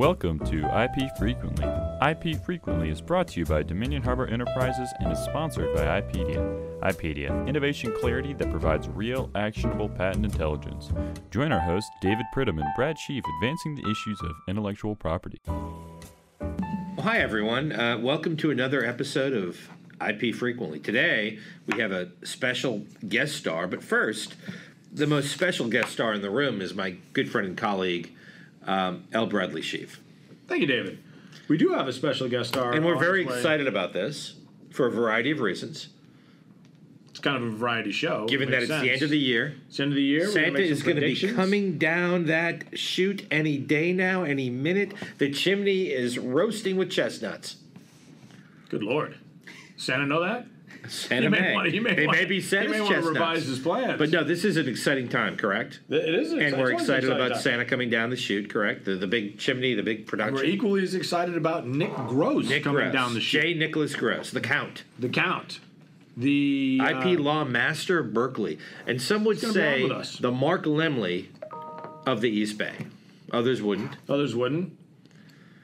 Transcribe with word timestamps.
Welcome 0.00 0.38
to 0.46 0.60
IP 0.82 1.14
Frequently. 1.18 1.66
IP 2.00 2.42
Frequently 2.42 2.88
is 2.88 3.02
brought 3.02 3.28
to 3.28 3.40
you 3.40 3.44
by 3.44 3.62
Dominion 3.62 4.02
Harbor 4.02 4.26
Enterprises 4.26 4.88
and 4.98 5.12
is 5.12 5.18
sponsored 5.18 5.74
by 5.74 6.00
IPedia. 6.00 6.80
IPedia, 6.80 7.46
innovation 7.46 7.94
clarity 8.00 8.32
that 8.32 8.50
provides 8.50 8.88
real, 8.88 9.30
actionable 9.34 9.90
patent 9.90 10.24
intelligence. 10.24 10.90
Join 11.30 11.52
our 11.52 11.60
hosts, 11.60 11.90
David 12.00 12.24
Pridham 12.34 12.58
and 12.58 12.68
Brad 12.74 12.96
Sheafe, 12.96 13.24
advancing 13.36 13.74
the 13.74 13.82
issues 13.90 14.18
of 14.22 14.30
intellectual 14.48 14.96
property. 14.96 15.38
Well, 15.46 17.02
hi, 17.02 17.18
everyone. 17.18 17.70
Uh, 17.70 17.98
welcome 17.98 18.38
to 18.38 18.50
another 18.50 18.82
episode 18.82 19.34
of 19.34 19.68
IP 20.00 20.34
Frequently. 20.34 20.80
Today, 20.80 21.38
we 21.66 21.78
have 21.78 21.92
a 21.92 22.08
special 22.24 22.86
guest 23.06 23.36
star, 23.36 23.66
but 23.66 23.84
first, 23.84 24.34
the 24.90 25.06
most 25.06 25.30
special 25.30 25.68
guest 25.68 25.92
star 25.92 26.14
in 26.14 26.22
the 26.22 26.30
room 26.30 26.62
is 26.62 26.74
my 26.74 26.96
good 27.12 27.30
friend 27.30 27.46
and 27.46 27.58
colleague, 27.58 28.14
um, 28.66 29.04
L. 29.12 29.26
Bradley 29.26 29.62
Sheafe. 29.62 29.96
Thank 30.46 30.60
you, 30.60 30.66
David. 30.66 30.98
We 31.48 31.56
do 31.56 31.70
have 31.74 31.88
a 31.88 31.92
special 31.92 32.28
guest 32.28 32.50
star. 32.50 32.72
And 32.72 32.84
we're 32.84 32.98
very 32.98 33.24
display. 33.24 33.38
excited 33.38 33.66
about 33.66 33.92
this 33.92 34.34
for 34.70 34.86
a 34.86 34.90
variety 34.90 35.30
of 35.30 35.40
reasons. 35.40 35.88
It's 37.10 37.18
kind 37.18 37.36
of 37.36 37.42
a 37.42 37.50
variety 37.50 37.90
show. 37.92 38.26
Given 38.26 38.50
that 38.50 38.60
Makes 38.60 38.70
it's 38.70 38.80
the 38.82 38.90
end 38.92 39.02
of 39.02 39.10
the 39.10 39.18
year, 39.18 39.56
It's 39.66 39.76
the 39.76 39.82
end 39.82 39.92
of 39.92 39.96
the 39.96 40.02
year. 40.02 40.28
Santa 40.28 40.60
is 40.60 40.82
going 40.82 40.96
to 40.96 41.02
be 41.02 41.16
coming 41.34 41.76
down 41.76 42.26
that 42.26 42.78
chute 42.78 43.26
any 43.30 43.58
day 43.58 43.92
now, 43.92 44.22
any 44.22 44.48
minute. 44.48 44.92
The 45.18 45.30
chimney 45.30 45.90
is 45.90 46.18
roasting 46.18 46.76
with 46.76 46.90
chestnuts. 46.90 47.56
Good 48.68 48.84
lord, 48.84 49.18
Santa 49.76 50.06
know 50.06 50.22
that? 50.22 50.46
Santa 50.90 51.22
He 51.22 51.28
may 51.28 51.40
may. 51.40 51.54
wanna- 51.54 51.70
he 51.70 51.80
may 51.80 51.94
they 51.94 52.06
wanna- 52.06 52.18
may 52.18 52.24
be 52.24 52.40
he 52.40 52.56
may 52.68 52.80
wanna 52.80 53.02
revise 53.02 53.46
his 53.46 53.58
plans. 53.60 53.96
But 53.98 54.10
no, 54.10 54.24
this 54.24 54.44
is 54.44 54.56
an 54.56 54.68
exciting 54.68 55.08
time, 55.08 55.36
correct? 55.36 55.80
It 55.88 56.14
is, 56.14 56.32
an 56.32 56.40
And 56.40 56.58
we're 56.58 56.72
excited 56.72 57.08
about 57.10 57.32
time. 57.32 57.40
Santa 57.40 57.64
coming 57.64 57.90
down 57.90 58.10
the 58.10 58.16
chute, 58.16 58.48
correct? 58.50 58.84
The 58.84 58.96
the 58.96 59.06
big 59.06 59.38
chimney, 59.38 59.74
the 59.74 59.82
big 59.82 60.06
production. 60.06 60.34
We're 60.34 60.44
equally 60.44 60.82
as 60.82 60.94
excited 60.94 61.36
about 61.36 61.66
Nick 61.66 61.94
Gross 62.08 62.48
Nick 62.48 62.64
coming 62.64 62.82
Gross, 62.82 62.92
down 62.92 63.14
the 63.14 63.20
chute. 63.20 63.42
J. 63.42 63.54
Nicholas 63.54 63.94
Gross, 63.94 64.30
the 64.30 64.40
Count, 64.40 64.82
The 64.98 65.08
Count, 65.08 65.60
the 66.16 66.80
IP 66.82 67.18
uh, 67.18 67.22
law 67.22 67.44
master 67.44 67.98
of 68.00 68.12
Berkeley, 68.12 68.58
and 68.86 69.00
some 69.00 69.24
would 69.24 69.40
gonna 69.40 69.54
be 69.54 69.92
on 69.92 70.04
say 70.04 70.16
the 70.20 70.32
Mark 70.32 70.64
Lemley 70.64 71.26
of 72.06 72.20
the 72.20 72.28
East 72.30 72.58
Bay. 72.58 72.72
Others 73.32 73.62
wouldn't. 73.62 73.92
Others 74.08 74.34
wouldn't. 74.34 74.72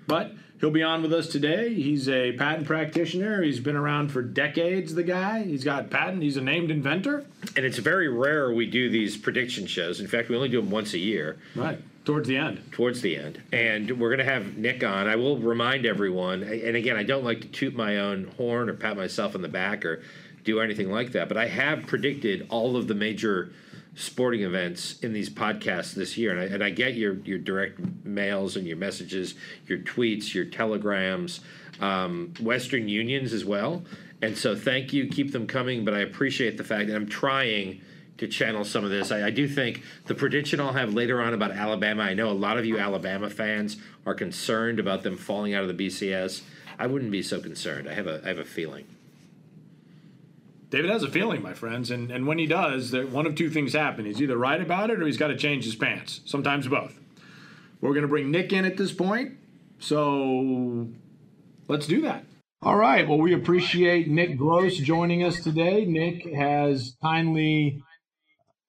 But 0.06 0.32
he'll 0.60 0.70
be 0.70 0.82
on 0.82 1.02
with 1.02 1.12
us 1.12 1.28
today. 1.28 1.74
He's 1.74 2.08
a 2.08 2.32
patent 2.32 2.66
practitioner. 2.66 3.42
He's 3.42 3.60
been 3.60 3.76
around 3.76 4.10
for 4.10 4.22
decades, 4.22 4.94
the 4.94 5.02
guy. 5.02 5.42
He's 5.42 5.64
got 5.64 5.90
patent. 5.90 6.22
He's 6.22 6.36
a 6.36 6.42
named 6.42 6.70
inventor. 6.70 7.24
And 7.56 7.64
it's 7.64 7.78
very 7.78 8.08
rare 8.08 8.52
we 8.52 8.66
do 8.66 8.90
these 8.90 9.16
prediction 9.16 9.66
shows. 9.66 10.00
In 10.00 10.06
fact, 10.06 10.28
we 10.28 10.36
only 10.36 10.48
do 10.48 10.60
them 10.60 10.70
once 10.70 10.94
a 10.94 10.98
year. 10.98 11.38
Right. 11.54 11.78
Towards 12.04 12.28
the 12.28 12.36
end. 12.36 12.62
towards 12.70 13.00
the 13.00 13.16
end. 13.16 13.42
And 13.52 13.98
we're 13.98 14.10
going 14.10 14.24
to 14.24 14.32
have 14.32 14.56
Nick 14.56 14.84
on. 14.84 15.08
I 15.08 15.16
will 15.16 15.38
remind 15.38 15.84
everyone, 15.86 16.44
and 16.44 16.76
again, 16.76 16.96
I 16.96 17.02
don't 17.02 17.24
like 17.24 17.41
to 17.41 17.48
toot 17.48 17.74
my 17.74 17.98
own 17.98 18.32
horn 18.36 18.68
or 18.68 18.74
pat 18.74 18.96
myself 18.96 19.34
on 19.34 19.42
the 19.42 19.48
back 19.48 19.84
or 19.84 20.02
do 20.44 20.60
anything 20.60 20.88
like 20.88 21.10
that, 21.12 21.26
but 21.26 21.36
I 21.36 21.48
have 21.48 21.88
predicted 21.88 22.46
all 22.48 22.76
of 22.76 22.86
the 22.86 22.94
major 22.94 23.50
sporting 23.97 24.42
events 24.42 25.00
in 25.00 25.12
these 25.12 25.30
podcasts 25.30 25.94
this 25.94 26.16
year. 26.16 26.30
And 26.30 26.41
I, 26.41 26.44
and 26.44 26.62
I 26.62 26.70
get 26.70 26.94
your, 26.94 27.14
your 27.20 27.39
direct 27.39 27.80
mails 28.05 28.56
and 28.56 28.66
your 28.66 28.77
messages, 28.77 29.34
your 29.66 29.78
tweets, 29.78 30.34
your 30.34 30.44
telegrams, 30.44 31.41
um, 31.80 32.33
Western 32.41 32.88
Unions 32.88 33.33
as 33.33 33.44
well. 33.44 33.83
And 34.22 34.36
so 34.36 34.55
thank 34.55 34.92
you. 34.92 35.08
Keep 35.08 35.33
them 35.33 35.47
coming. 35.47 35.84
But 35.84 35.94
I 35.94 36.00
appreciate 36.00 36.58
the 36.58 36.64
fact 36.64 36.88
that 36.88 36.94
I'm 36.94 37.08
trying 37.08 37.80
to 38.19 38.28
channel 38.28 38.64
some 38.64 38.84
of 38.84 38.91
this. 38.91 39.11
I, 39.11 39.27
I 39.27 39.30
do 39.30 39.48
think 39.48 39.83
the 40.05 40.14
prediction 40.14 40.60
I'll 40.60 40.72
have 40.72 40.94
later 40.94 41.20
on 41.20 41.34
about 41.34 41.50
Alabama. 41.53 42.03
I 42.03 42.14
know 42.14 42.31
a 42.31 42.33
lot 42.33 42.58
of 42.58 42.64
you 42.64 42.78
Alabama 42.78 43.31
fans 43.31 43.78
are 44.05 44.14
concerned 44.14 44.78
about 44.78 45.03
them 45.03 45.16
falling 45.16 45.55
out 45.55 45.64
of 45.64 45.75
the 45.75 45.86
BCS. 45.86 46.42
I 46.78 46.86
wouldn't 46.86 47.10
be 47.10 47.22
so 47.22 47.41
concerned. 47.41 47.88
I 47.88 47.94
have 47.94 48.06
a 48.06 48.20
I 48.25 48.28
have 48.28 48.38
a 48.38 48.44
feeling. 48.44 48.86
David 50.69 50.91
has 50.91 51.05
a 51.05 51.11
feeling, 51.11 51.42
my 51.42 51.55
friends, 51.55 51.91
and, 51.91 52.11
and 52.11 52.27
when 52.27 52.38
he 52.38 52.47
does, 52.47 52.91
there, 52.91 53.06
one 53.06 53.27
of 53.27 53.37
two 53.37 53.50
things 53.50 53.72
happen. 53.72 54.04
He's 54.04 54.21
either 54.21 54.37
right 54.37 54.60
about 54.60 54.91
it 54.91 55.00
or 55.00 55.06
he's 55.06 55.16
got 55.16 55.28
to 55.28 55.37
change 55.37 55.65
his 55.65 55.77
pants. 55.77 56.21
Sometimes 56.25 56.66
both. 56.66 56.99
We're 57.81 57.93
going 57.93 58.03
to 58.03 58.09
bring 58.09 58.31
Nick 58.31 58.53
in 58.53 58.65
at 58.65 58.76
this 58.76 58.93
point, 58.93 59.34
so 59.78 60.88
let's 61.69 61.87
do 61.87 62.00
that. 62.03 62.25
All 62.62 62.76
right. 62.76 63.06
Well, 63.06 63.19
we 63.19 63.32
appreciate 63.32 64.09
Nick 64.09 64.37
Gross 64.37 64.76
joining 64.78 65.22
us 65.22 65.41
today. 65.41 65.84
Nick 65.84 66.26
has 66.34 66.97
kindly 67.00 67.82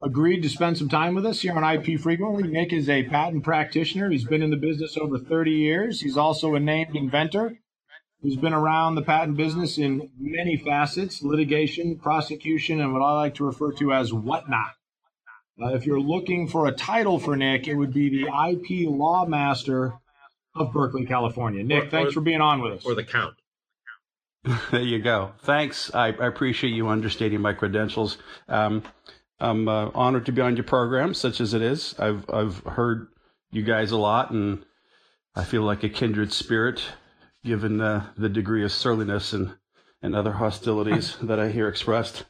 agreed 0.03 0.41
to 0.41 0.49
spend 0.49 0.77
some 0.77 0.89
time 0.89 1.15
with 1.15 1.25
us 1.25 1.41
here 1.41 1.53
on 1.53 1.63
IP 1.63 1.99
Frequently. 1.99 2.47
Nick 2.47 2.73
is 2.73 2.89
a 2.89 3.03
patent 3.03 3.43
practitioner. 3.43 4.11
He's 4.11 4.25
been 4.25 4.43
in 4.43 4.51
the 4.51 4.57
business 4.57 4.97
over 4.97 5.17
30 5.17 5.51
years. 5.51 6.01
He's 6.01 6.17
also 6.17 6.53
a 6.53 6.59
named 6.59 6.95
inventor 6.95 7.57
who's 8.21 8.35
been 8.35 8.53
around 8.53 8.95
the 8.95 9.01
patent 9.01 9.37
business 9.37 9.77
in 9.77 10.09
many 10.19 10.57
facets 10.57 11.21
litigation, 11.21 11.97
prosecution, 11.97 12.81
and 12.81 12.93
what 12.93 13.01
I 13.01 13.13
like 13.13 13.35
to 13.35 13.45
refer 13.45 13.71
to 13.73 13.93
as 13.93 14.11
whatnot. 14.13 14.71
Uh, 15.61 15.73
if 15.73 15.85
you're 15.85 15.99
looking 15.99 16.47
for 16.47 16.67
a 16.67 16.71
title 16.71 17.19
for 17.19 17.35
Nick, 17.35 17.67
it 17.67 17.75
would 17.75 17.93
be 17.93 18.09
the 18.09 18.27
IP 18.27 18.87
Law 18.89 19.25
Master 19.25 19.93
of 20.55 20.71
Berkeley, 20.73 21.05
California. 21.05 21.63
Nick, 21.63 21.85
Or- 21.85 21.89
thanks 21.89 22.09
or- 22.11 22.13
for 22.13 22.21
being 22.21 22.41
on 22.41 22.61
with 22.61 22.73
us. 22.73 22.85
Or 22.85 22.95
the 22.95 23.03
count. 23.03 23.35
There 24.71 24.81
you 24.81 24.99
go. 24.99 25.33
Thanks. 25.41 25.93
I, 25.93 26.07
I 26.07 26.27
appreciate 26.27 26.69
you 26.71 26.87
understating 26.87 27.41
my 27.41 27.53
credentials. 27.53 28.17
Um, 28.47 28.83
I'm 29.39 29.67
uh, 29.67 29.89
honored 29.93 30.25
to 30.27 30.31
be 30.31 30.41
on 30.41 30.55
your 30.55 30.63
program, 30.63 31.13
such 31.13 31.41
as 31.41 31.53
it 31.53 31.61
is. 31.61 31.93
I've 31.99 32.23
I've 32.29 32.59
heard 32.59 33.07
you 33.51 33.61
guys 33.63 33.91
a 33.91 33.97
lot, 33.97 34.31
and 34.31 34.63
I 35.35 35.43
feel 35.43 35.63
like 35.63 35.83
a 35.83 35.89
kindred 35.89 36.31
spirit, 36.31 36.81
given 37.47 37.81
uh, 37.81 38.05
the 38.17 38.29
degree 38.29 38.63
of 38.63 38.71
surliness 38.71 39.33
and 39.33 39.55
and 40.01 40.15
other 40.15 40.33
hostilities 40.33 41.17
that 41.21 41.39
I 41.39 41.49
hear 41.49 41.67
expressed. 41.67 42.25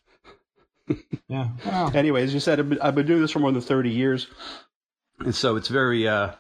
yeah. 1.28 1.50
Well, 1.66 1.92
Anyway, 1.94 2.24
as 2.24 2.34
you 2.34 2.40
said, 2.40 2.60
I've 2.60 2.70
been, 2.70 2.80
I've 2.80 2.96
been 2.96 3.08
doing 3.08 3.22
this 3.22 3.32
for 3.32 3.40
more 3.40 3.52
than 3.52 3.62
30 3.62 3.90
years. 3.90 4.28
And 5.20 5.36
so 5.36 5.56
it's 5.56 5.68
very, 5.68 6.08
uh, 6.08 6.32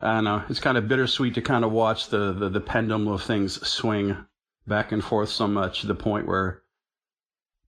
I 0.00 0.14
don't 0.14 0.24
know, 0.24 0.44
it's 0.48 0.60
kind 0.60 0.78
of 0.78 0.86
bittersweet 0.86 1.34
to 1.34 1.42
kind 1.42 1.64
of 1.64 1.72
watch 1.72 2.08
the, 2.08 2.32
the, 2.32 2.48
the 2.48 2.60
pendulum 2.60 3.08
of 3.08 3.22
things 3.22 3.66
swing 3.66 4.16
back 4.66 4.92
and 4.92 5.02
forth 5.02 5.30
so 5.30 5.48
much 5.48 5.80
to 5.80 5.86
the 5.86 5.94
point 5.94 6.26
where 6.26 6.62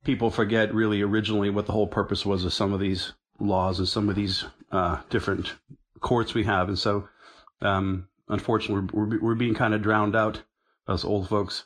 people 0.04 0.30
forget 0.30 0.74
really 0.74 1.02
originally 1.02 1.50
what 1.50 1.66
the 1.66 1.72
whole 1.72 1.86
purpose 1.86 2.24
was 2.24 2.44
of 2.44 2.52
some 2.52 2.72
of 2.72 2.80
these 2.80 3.14
laws 3.40 3.78
and 3.78 3.88
some 3.88 4.08
of 4.08 4.14
these 4.14 4.44
uh, 4.70 5.00
different 5.08 5.54
courts 6.00 6.34
we 6.34 6.44
have. 6.44 6.68
And 6.68 6.78
so, 6.78 7.08
um, 7.62 8.06
unfortunately, 8.30 8.88
we're, 8.92 9.04
we're, 9.06 9.20
we're 9.20 9.34
being 9.34 9.54
kind 9.54 9.74
of 9.74 9.82
drowned 9.82 10.16
out, 10.16 10.42
us 10.86 11.04
old 11.04 11.28
folks. 11.28 11.64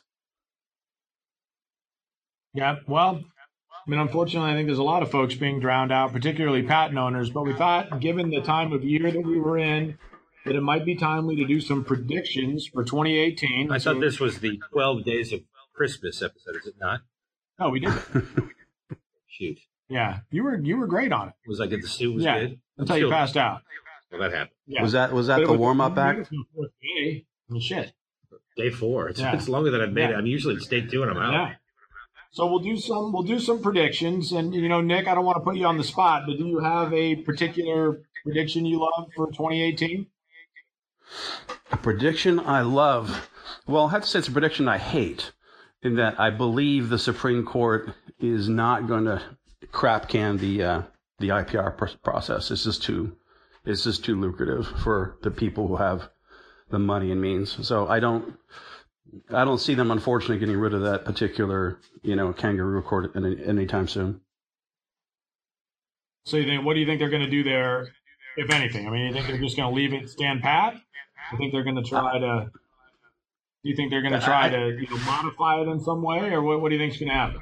Yeah, 2.53 2.77
well, 2.87 3.21
I 3.85 3.89
mean, 3.89 3.99
unfortunately, 3.99 4.49
I 4.51 4.53
think 4.55 4.67
there's 4.67 4.77
a 4.79 4.83
lot 4.83 5.03
of 5.03 5.11
folks 5.11 5.35
being 5.35 5.59
drowned 5.59 5.91
out, 5.91 6.13
particularly 6.13 6.63
patent 6.63 6.97
owners. 6.97 7.29
But 7.29 7.43
we 7.43 7.53
thought, 7.53 7.99
given 7.99 8.29
the 8.29 8.41
time 8.41 8.71
of 8.73 8.83
year 8.83 9.11
that 9.11 9.23
we 9.25 9.39
were 9.39 9.57
in, 9.57 9.97
that 10.45 10.55
it 10.55 10.61
might 10.61 10.85
be 10.85 10.95
timely 10.95 11.35
to 11.37 11.45
do 11.45 11.59
some 11.59 11.83
predictions 11.83 12.67
for 12.67 12.83
2018. 12.83 13.71
I 13.71 13.77
So- 13.77 13.93
thought 13.93 14.01
this 14.01 14.19
was 14.19 14.39
the 14.39 14.59
Twelve 14.71 15.03
Days 15.03 15.33
of 15.33 15.41
Christmas 15.73 16.21
episode. 16.21 16.55
Is 16.61 16.67
it 16.67 16.75
not? 16.79 17.01
Oh, 17.59 17.69
we 17.69 17.79
did. 17.81 17.93
Shoot. 19.27 19.57
Yeah, 19.89 20.19
you 20.31 20.43
were 20.43 20.57
you 20.57 20.77
were 20.77 20.87
great 20.87 21.11
on 21.11 21.27
it 21.29 21.33
Was 21.47 21.61
I 21.61 21.67
good? 21.67 21.83
The 21.83 21.87
stew 21.87 22.13
was 22.13 22.23
Yeah. 22.23 22.39
good. 22.39 22.59
until 22.77 22.97
you 22.97 23.01
Still- 23.03 23.11
passed 23.11 23.37
out. 23.37 23.61
Well, 24.11 24.21
that 24.21 24.31
happened. 24.31 24.55
Yeah. 24.67 24.81
Was 24.81 24.91
that 24.93 25.11
was 25.13 25.27
that 25.27 25.39
But 25.39 25.47
the 25.47 25.57
warm 25.57 25.81
up 25.81 25.97
act? 25.97 26.17
it 26.17 26.19
was 26.21 26.29
the 26.29 26.43
fourth 26.55 26.71
day. 26.81 27.25
I 27.49 27.53
mean, 27.53 27.61
shit. 27.61 27.93
Day 28.57 28.69
four. 28.69 29.09
It's, 29.09 29.19
Yeah. 29.19 29.35
it's 29.35 29.49
longer 29.49 29.69
than 29.71 29.81
I've 29.81 29.91
made 29.91 30.09
it. 30.11 30.15
I'm 30.15 30.25
usually 30.25 30.55
it's 30.55 30.67
day 30.67 30.81
two 30.81 31.01
and 31.03 31.11
I'm 31.11 31.17
out. 31.17 31.33
Yeah. 31.33 31.53
So 32.31 32.45
we'll 32.47 32.59
do 32.59 32.77
some 32.77 33.11
we'll 33.13 33.23
do 33.23 33.39
some 33.39 33.61
predictions, 33.61 34.31
and 34.33 34.53
you 34.53 34.67
know, 34.67 34.81
Nick, 34.81 35.07
I 35.07 35.15
don't 35.15 35.25
want 35.25 35.37
to 35.37 35.41
put 35.41 35.55
you 35.55 35.65
on 35.65 35.77
the 35.77 35.83
spot, 35.85 36.23
but 36.27 36.37
do 36.37 36.45
you 36.45 36.59
have 36.59 36.93
a 36.93 37.15
particular 37.17 38.01
prediction 38.25 38.65
you 38.65 38.79
love 38.81 39.07
for 39.15 39.27
2018? 39.27 40.07
A 41.71 41.77
prediction 41.77 42.39
I 42.39 42.61
love. 42.61 43.29
Well, 43.67 43.87
I 43.87 43.91
have 43.91 44.01
to 44.03 44.07
say 44.07 44.19
it's 44.19 44.27
a 44.27 44.31
prediction 44.31 44.67
I 44.67 44.77
hate, 44.77 45.31
in 45.81 45.95
that 45.95 46.19
I 46.19 46.29
believe 46.29 46.89
the 46.89 46.99
Supreme 46.99 47.45
Court 47.45 47.91
is 48.19 48.49
not 48.49 48.87
going 48.87 49.05
to 49.05 49.21
crap 49.71 50.09
can 50.09 50.37
the 50.37 50.61
uh, 50.63 50.81
the 51.19 51.29
IPR 51.29 51.77
pr- 51.77 51.97
process. 52.03 52.51
It's 52.51 52.63
just 52.65 52.83
too 52.83 53.15
it's 53.65 53.83
just 53.83 54.05
too 54.05 54.19
lucrative 54.19 54.67
for 54.83 55.17
the 55.23 55.31
people 55.31 55.67
who 55.67 55.77
have 55.77 56.09
the 56.69 56.79
money 56.79 57.11
and 57.11 57.21
means. 57.21 57.67
So 57.67 57.87
I 57.87 57.99
don't 57.99 58.37
I 59.29 59.45
don't 59.45 59.59
see 59.59 59.75
them 59.75 59.91
unfortunately 59.91 60.39
getting 60.39 60.57
rid 60.57 60.73
of 60.73 60.81
that 60.81 61.05
particular 61.05 61.79
you 62.01 62.15
know 62.15 62.33
kangaroo 62.33 62.81
court 62.81 63.11
any, 63.15 63.43
anytime 63.45 63.87
soon. 63.87 64.21
So 66.25 66.37
you 66.37 66.45
think 66.45 66.65
what 66.65 66.73
do 66.73 66.79
you 66.79 66.85
think 66.85 66.99
they're 66.99 67.09
going 67.09 67.21
to 67.23 67.29
do 67.29 67.43
there, 67.43 67.89
if 68.37 68.49
anything? 68.49 68.87
I 68.87 68.91
mean, 68.91 69.07
you 69.07 69.13
think 69.13 69.27
they're 69.27 69.37
just 69.37 69.55
going 69.55 69.69
to 69.69 69.75
leave 69.75 69.93
it 69.93 70.09
stand 70.09 70.41
pat? 70.41 70.75
I 71.31 71.37
think 71.37 71.51
they're 71.51 71.63
going 71.63 71.75
to 71.75 71.83
try 71.83 72.19
to. 72.19 72.49
Do 73.63 73.69
you 73.69 73.75
think 73.75 73.89
they're 73.89 74.01
going 74.01 74.13
to 74.13 74.21
try 74.21 74.47
to 74.47 74.77
you 74.79 74.87
know, 74.87 74.97
modify 75.05 75.61
it 75.61 75.67
in 75.67 75.79
some 75.79 76.03
way, 76.03 76.29
or 76.31 76.41
what, 76.43 76.61
what 76.61 76.69
do 76.69 76.75
you 76.75 76.81
think's 76.81 76.97
going 76.97 77.09
to 77.09 77.15
happen? 77.15 77.41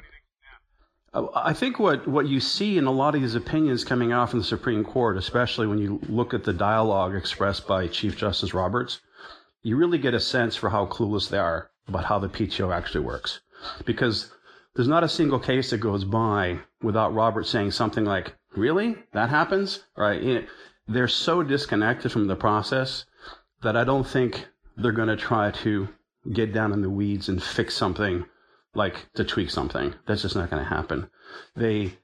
I 1.14 1.52
think 1.52 1.78
what, 1.78 2.08
what 2.08 2.26
you 2.26 2.40
see 2.40 2.76
in 2.76 2.86
a 2.86 2.90
lot 2.90 3.14
of 3.14 3.20
these 3.20 3.36
opinions 3.36 3.84
coming 3.84 4.10
out 4.10 4.30
from 4.30 4.40
the 4.40 4.44
Supreme 4.44 4.82
Court, 4.84 5.16
especially 5.16 5.66
when 5.66 5.78
you 5.78 6.00
look 6.08 6.34
at 6.34 6.42
the 6.42 6.52
dialogue 6.52 7.14
expressed 7.14 7.68
by 7.68 7.86
Chief 7.86 8.16
Justice 8.16 8.52
Roberts, 8.52 9.00
you 9.62 9.76
really 9.76 9.98
get 9.98 10.14
a 10.14 10.20
sense 10.20 10.56
for 10.56 10.70
how 10.70 10.86
clueless 10.86 11.28
they 11.28 11.38
are 11.38 11.70
about 11.86 12.04
how 12.04 12.18
the 12.18 12.28
PTO 12.28 12.74
actually 12.74 13.04
works. 13.04 13.40
Because 13.84 14.32
there's 14.74 14.88
not 14.88 15.04
a 15.04 15.08
single 15.08 15.38
case 15.38 15.70
that 15.70 15.78
goes 15.78 16.04
by 16.04 16.58
without 16.82 17.14
Roberts 17.14 17.48
saying 17.48 17.70
something 17.70 18.04
like, 18.04 18.34
Really? 18.56 18.96
That 19.12 19.30
happens? 19.30 19.84
Right? 19.96 20.48
They're 20.86 21.08
so 21.08 21.42
disconnected 21.42 22.12
from 22.12 22.26
the 22.26 22.36
process 22.36 23.04
that 23.62 23.76
I 23.76 23.84
don't 23.84 24.06
think 24.06 24.46
they're 24.76 24.92
going 24.92 25.08
to 25.08 25.16
try 25.16 25.50
to 25.50 25.88
get 26.32 26.52
down 26.52 26.72
in 26.72 26.82
the 26.82 26.90
weeds 26.90 27.28
and 27.28 27.42
fix 27.42 27.74
something 27.74 28.24
like 28.74 29.12
to 29.14 29.24
tweak 29.24 29.50
something. 29.50 29.94
That's 30.06 30.22
just 30.22 30.36
not 30.36 30.50
going 30.50 30.62
to 30.62 30.68
happen. 30.68 31.08
They 31.56 31.98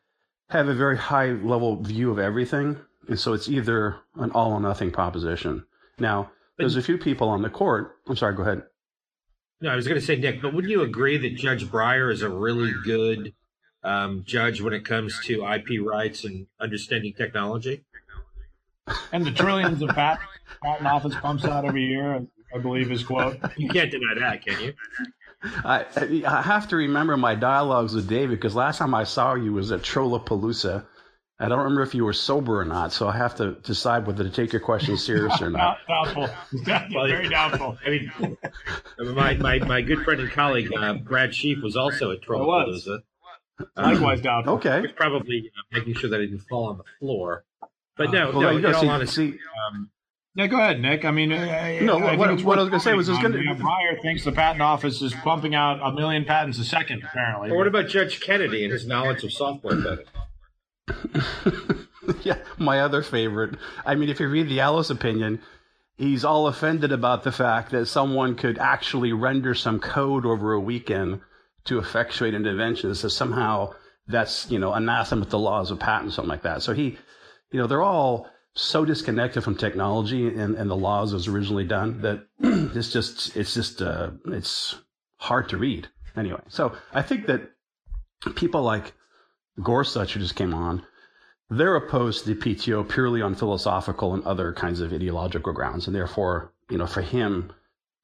have 0.48 0.68
a 0.68 0.74
very 0.74 0.96
high 0.96 1.30
level 1.30 1.76
view 1.76 2.10
of 2.10 2.18
everything. 2.18 2.78
And 3.08 3.18
so 3.18 3.32
it's 3.32 3.48
either 3.48 3.96
an 4.16 4.30
all 4.32 4.52
or 4.52 4.60
nothing 4.60 4.90
proposition. 4.90 5.64
Now, 5.98 6.30
there's 6.58 6.76
a 6.76 6.82
few 6.82 6.98
people 6.98 7.28
on 7.28 7.42
the 7.42 7.50
court. 7.50 7.96
I'm 8.08 8.16
sorry, 8.16 8.34
go 8.34 8.42
ahead. 8.42 8.62
No, 9.60 9.70
I 9.70 9.76
was 9.76 9.86
going 9.86 10.00
to 10.00 10.06
say, 10.06 10.16
Nick, 10.16 10.40
but 10.40 10.54
wouldn't 10.54 10.70
you 10.70 10.82
agree 10.82 11.18
that 11.18 11.36
Judge 11.36 11.66
Breyer 11.66 12.12
is 12.12 12.22
a 12.22 12.30
really 12.30 12.72
good 12.84 13.34
um, 13.82 14.22
judge 14.24 14.60
when 14.60 14.72
it 14.72 14.84
comes 14.84 15.18
to 15.24 15.44
IP 15.44 15.84
rights 15.84 16.24
and 16.24 16.46
understanding 16.60 17.12
technology? 17.14 17.84
And 19.12 19.24
the 19.24 19.30
trillions 19.30 19.82
of 19.82 19.90
patent, 19.90 20.28
patent 20.62 20.86
office 20.86 21.14
pumps 21.14 21.44
out 21.44 21.64
every 21.64 21.84
year, 21.84 22.26
I 22.54 22.58
believe 22.58 22.90
his 22.90 23.04
quote. 23.04 23.38
You 23.56 23.68
can't 23.68 23.90
deny 23.90 24.14
that, 24.18 24.44
can 24.44 24.60
you? 24.62 24.74
I, 25.42 25.84
I 26.26 26.42
have 26.42 26.68
to 26.68 26.76
remember 26.76 27.16
my 27.16 27.34
dialogues 27.34 27.94
with 27.94 28.08
David 28.08 28.38
because 28.38 28.54
last 28.54 28.78
time 28.78 28.94
I 28.94 29.04
saw 29.04 29.34
you 29.34 29.52
was 29.52 29.72
at 29.72 29.80
Trollapalooza. 29.80 30.84
I 31.42 31.48
don't 31.48 31.58
remember 31.60 31.82
if 31.82 31.94
you 31.94 32.04
were 32.04 32.12
sober 32.12 32.60
or 32.60 32.66
not, 32.66 32.92
so 32.92 33.08
I 33.08 33.16
have 33.16 33.34
to 33.36 33.52
decide 33.62 34.06
whether 34.06 34.22
to 34.22 34.28
take 34.30 34.52
your 34.52 34.60
question 34.60 34.96
serious 35.08 35.40
or 35.40 35.48
not. 35.50 35.78
doubtful. 35.88 36.28
Very 37.06 37.28
doubtful. 37.30 37.78
I 37.86 37.88
mean, 37.90 38.36
my, 39.14 39.34
my, 39.34 39.58
my 39.60 39.80
good 39.80 40.04
friend 40.04 40.20
and 40.20 40.30
colleague, 40.30 40.70
uh, 40.76 40.94
Brad 40.94 41.30
Sheafe, 41.30 41.62
was 41.62 41.76
also 41.76 42.10
at 42.12 42.20
Trollapalooza. 42.20 42.98
Likewise 43.76 44.20
doubtful. 44.20 44.54
Okay. 44.56 44.82
Was 44.82 44.92
probably 44.96 45.50
uh, 45.56 45.78
making 45.78 45.94
sure 45.94 46.10
that 46.10 46.20
it 46.20 46.26
didn't 46.28 46.42
fall 46.48 46.68
on 46.68 46.76
the 46.78 46.84
floor. 46.98 47.44
But 47.96 48.10
no, 48.12 48.28
Uh, 48.28 48.32
well, 48.32 48.40
no, 48.42 48.50
you 48.50 48.56
in 48.56 48.62
gotta 48.62 48.76
all 48.76 48.82
see- 48.82 48.88
honesty, 48.88 49.32
see- 49.32 49.38
um, 49.72 49.90
Yeah, 50.36 50.46
go 50.46 50.58
ahead, 50.58 50.80
Nick. 50.80 51.04
I 51.04 51.10
mean, 51.10 51.32
uh, 51.32 51.78
No, 51.82 51.98
I 51.98 52.14
what- 52.16 52.28
think 52.28 52.46
what 52.46 52.58
I 52.58 52.62
was 52.62 52.70
gonna 52.70 52.80
say 52.80 52.94
was 52.94 53.08
it's 53.08 53.18
commenting 53.18 53.44
gonna- 53.46 53.58
You 53.58 53.64
Breyer 53.64 54.00
thinks 54.00 54.24
the 54.24 54.30
patent 54.32 54.62
office 54.62 55.02
is 55.02 55.12
pumping 55.12 55.54
out 55.56 55.80
a 55.82 55.92
million 55.92 56.24
patents 56.24 56.58
a 56.60 56.64
second, 56.64 57.02
apparently. 57.02 57.50
or 57.50 57.56
what 57.56 57.66
about 57.66 57.88
Judge 57.88 58.20
Kennedy 58.20 58.62
and 58.64 58.72
his 58.72 58.86
knowledge 58.86 59.24
of 59.24 59.32
software 59.32 59.76
coding? 59.82 60.04
yeah, 62.22 62.36
my 62.58 62.80
other 62.80 63.02
favorite. 63.02 63.56
I 63.84 63.94
mean, 63.94 64.08
if 64.08 64.20
you 64.20 64.28
read 64.28 64.48
the 64.48 64.60
Alice 64.60 64.90
opinion, 64.90 65.40
he's 65.96 66.24
all 66.24 66.46
offended 66.46 66.92
about 66.92 67.24
the 67.24 67.32
fact 67.32 67.70
that 67.72 67.86
someone 67.86 68.34
could 68.36 68.58
actually 68.58 69.12
render 69.12 69.54
some 69.54 69.80
code 69.80 70.24
over 70.24 70.52
a 70.52 70.60
weekend 70.60 71.20
to 71.64 71.78
effectuate 71.78 72.34
an 72.34 72.46
invention. 72.46 72.94
So 72.94 73.08
somehow 73.08 73.74
that's, 74.06 74.50
you 74.50 74.58
know, 74.58 74.72
anathema 74.72 75.24
to 75.24 75.30
the 75.30 75.38
laws 75.38 75.70
of 75.70 75.78
patent, 75.78 76.12
something 76.12 76.30
like 76.30 76.42
that. 76.42 76.62
So 76.62 76.72
he, 76.72 76.98
you 77.52 77.60
know, 77.60 77.66
they're 77.66 77.82
all 77.82 78.28
so 78.54 78.84
disconnected 78.84 79.44
from 79.44 79.56
technology 79.56 80.28
and, 80.28 80.56
and 80.56 80.70
the 80.70 80.76
laws 80.76 81.14
as 81.14 81.28
originally 81.28 81.64
done 81.64 82.00
that 82.02 82.26
it's 82.40 82.92
just, 82.92 83.36
it's 83.36 83.54
just, 83.54 83.80
uh, 83.80 84.10
it's 84.26 84.76
hard 85.16 85.48
to 85.50 85.56
read. 85.56 85.88
Anyway, 86.16 86.40
so 86.48 86.76
I 86.92 87.02
think 87.02 87.26
that 87.26 87.52
people 88.34 88.62
like 88.62 88.92
Gorsuch, 89.62 90.14
who 90.14 90.20
just 90.20 90.36
came 90.36 90.54
on, 90.54 90.84
they're 91.50 91.76
opposed 91.76 92.24
to 92.24 92.34
the 92.34 92.40
PTO 92.40 92.88
purely 92.88 93.22
on 93.22 93.34
philosophical 93.34 94.14
and 94.14 94.24
other 94.24 94.52
kinds 94.52 94.80
of 94.80 94.92
ideological 94.92 95.52
grounds, 95.52 95.86
and 95.86 95.96
therefore, 95.96 96.52
you 96.70 96.78
know, 96.78 96.86
for 96.86 97.02
him, 97.02 97.52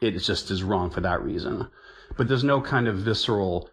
it 0.00 0.19
just 0.19 0.50
is 0.50 0.62
wrong 0.62 0.90
for 0.90 1.00
that 1.00 1.22
reason. 1.22 1.69
But 2.16 2.28
there's 2.28 2.44
no 2.44 2.60
kind 2.60 2.88
of 2.88 2.99
visceral, 2.99 3.70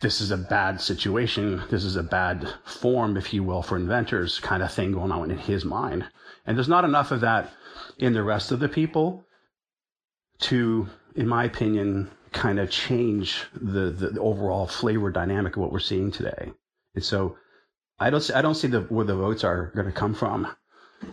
this 0.00 0.20
is 0.20 0.30
a 0.30 0.36
bad 0.36 0.80
situation, 0.80 1.62
this 1.70 1.84
is 1.84 1.96
a 1.96 2.02
bad 2.02 2.46
form, 2.64 3.16
if 3.16 3.32
you 3.32 3.42
will, 3.42 3.62
for 3.62 3.76
inventors 3.76 4.38
kind 4.38 4.62
of 4.62 4.72
thing 4.72 4.92
going 4.92 5.12
on 5.12 5.30
in 5.30 5.38
his 5.38 5.64
mind. 5.64 6.04
And 6.46 6.56
there's 6.56 6.68
not 6.68 6.84
enough 6.84 7.12
of 7.12 7.22
that 7.22 7.50
in 7.98 8.12
the 8.12 8.22
rest 8.22 8.52
of 8.52 8.60
the 8.60 8.68
people 8.68 9.24
to, 10.40 10.88
in 11.14 11.26
my 11.26 11.44
opinion, 11.44 12.10
kind 12.32 12.58
of 12.58 12.70
change 12.70 13.44
the, 13.54 13.90
the 13.90 14.20
overall 14.20 14.66
flavor 14.66 15.10
dynamic 15.10 15.56
of 15.56 15.62
what 15.62 15.72
we're 15.72 15.78
seeing 15.78 16.10
today. 16.10 16.52
And 16.94 17.02
so 17.02 17.38
I 17.98 18.10
don't 18.10 18.20
see, 18.20 18.34
I 18.34 18.42
don't 18.42 18.54
see 18.54 18.68
the, 18.68 18.82
where 18.82 19.06
the 19.06 19.16
votes 19.16 19.44
are 19.44 19.72
going 19.74 19.86
to 19.86 19.92
come 19.92 20.14
from 20.14 20.46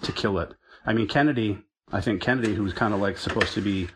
to 0.02 0.12
kill 0.12 0.40
it. 0.40 0.54
I 0.86 0.92
mean, 0.92 1.08
Kennedy, 1.08 1.60
I 1.92 2.02
think 2.02 2.22
Kennedy, 2.22 2.54
who's 2.54 2.74
kind 2.74 2.94
of 2.94 3.00
like 3.00 3.18
supposed 3.18 3.54
to 3.54 3.62
be, 3.62 3.88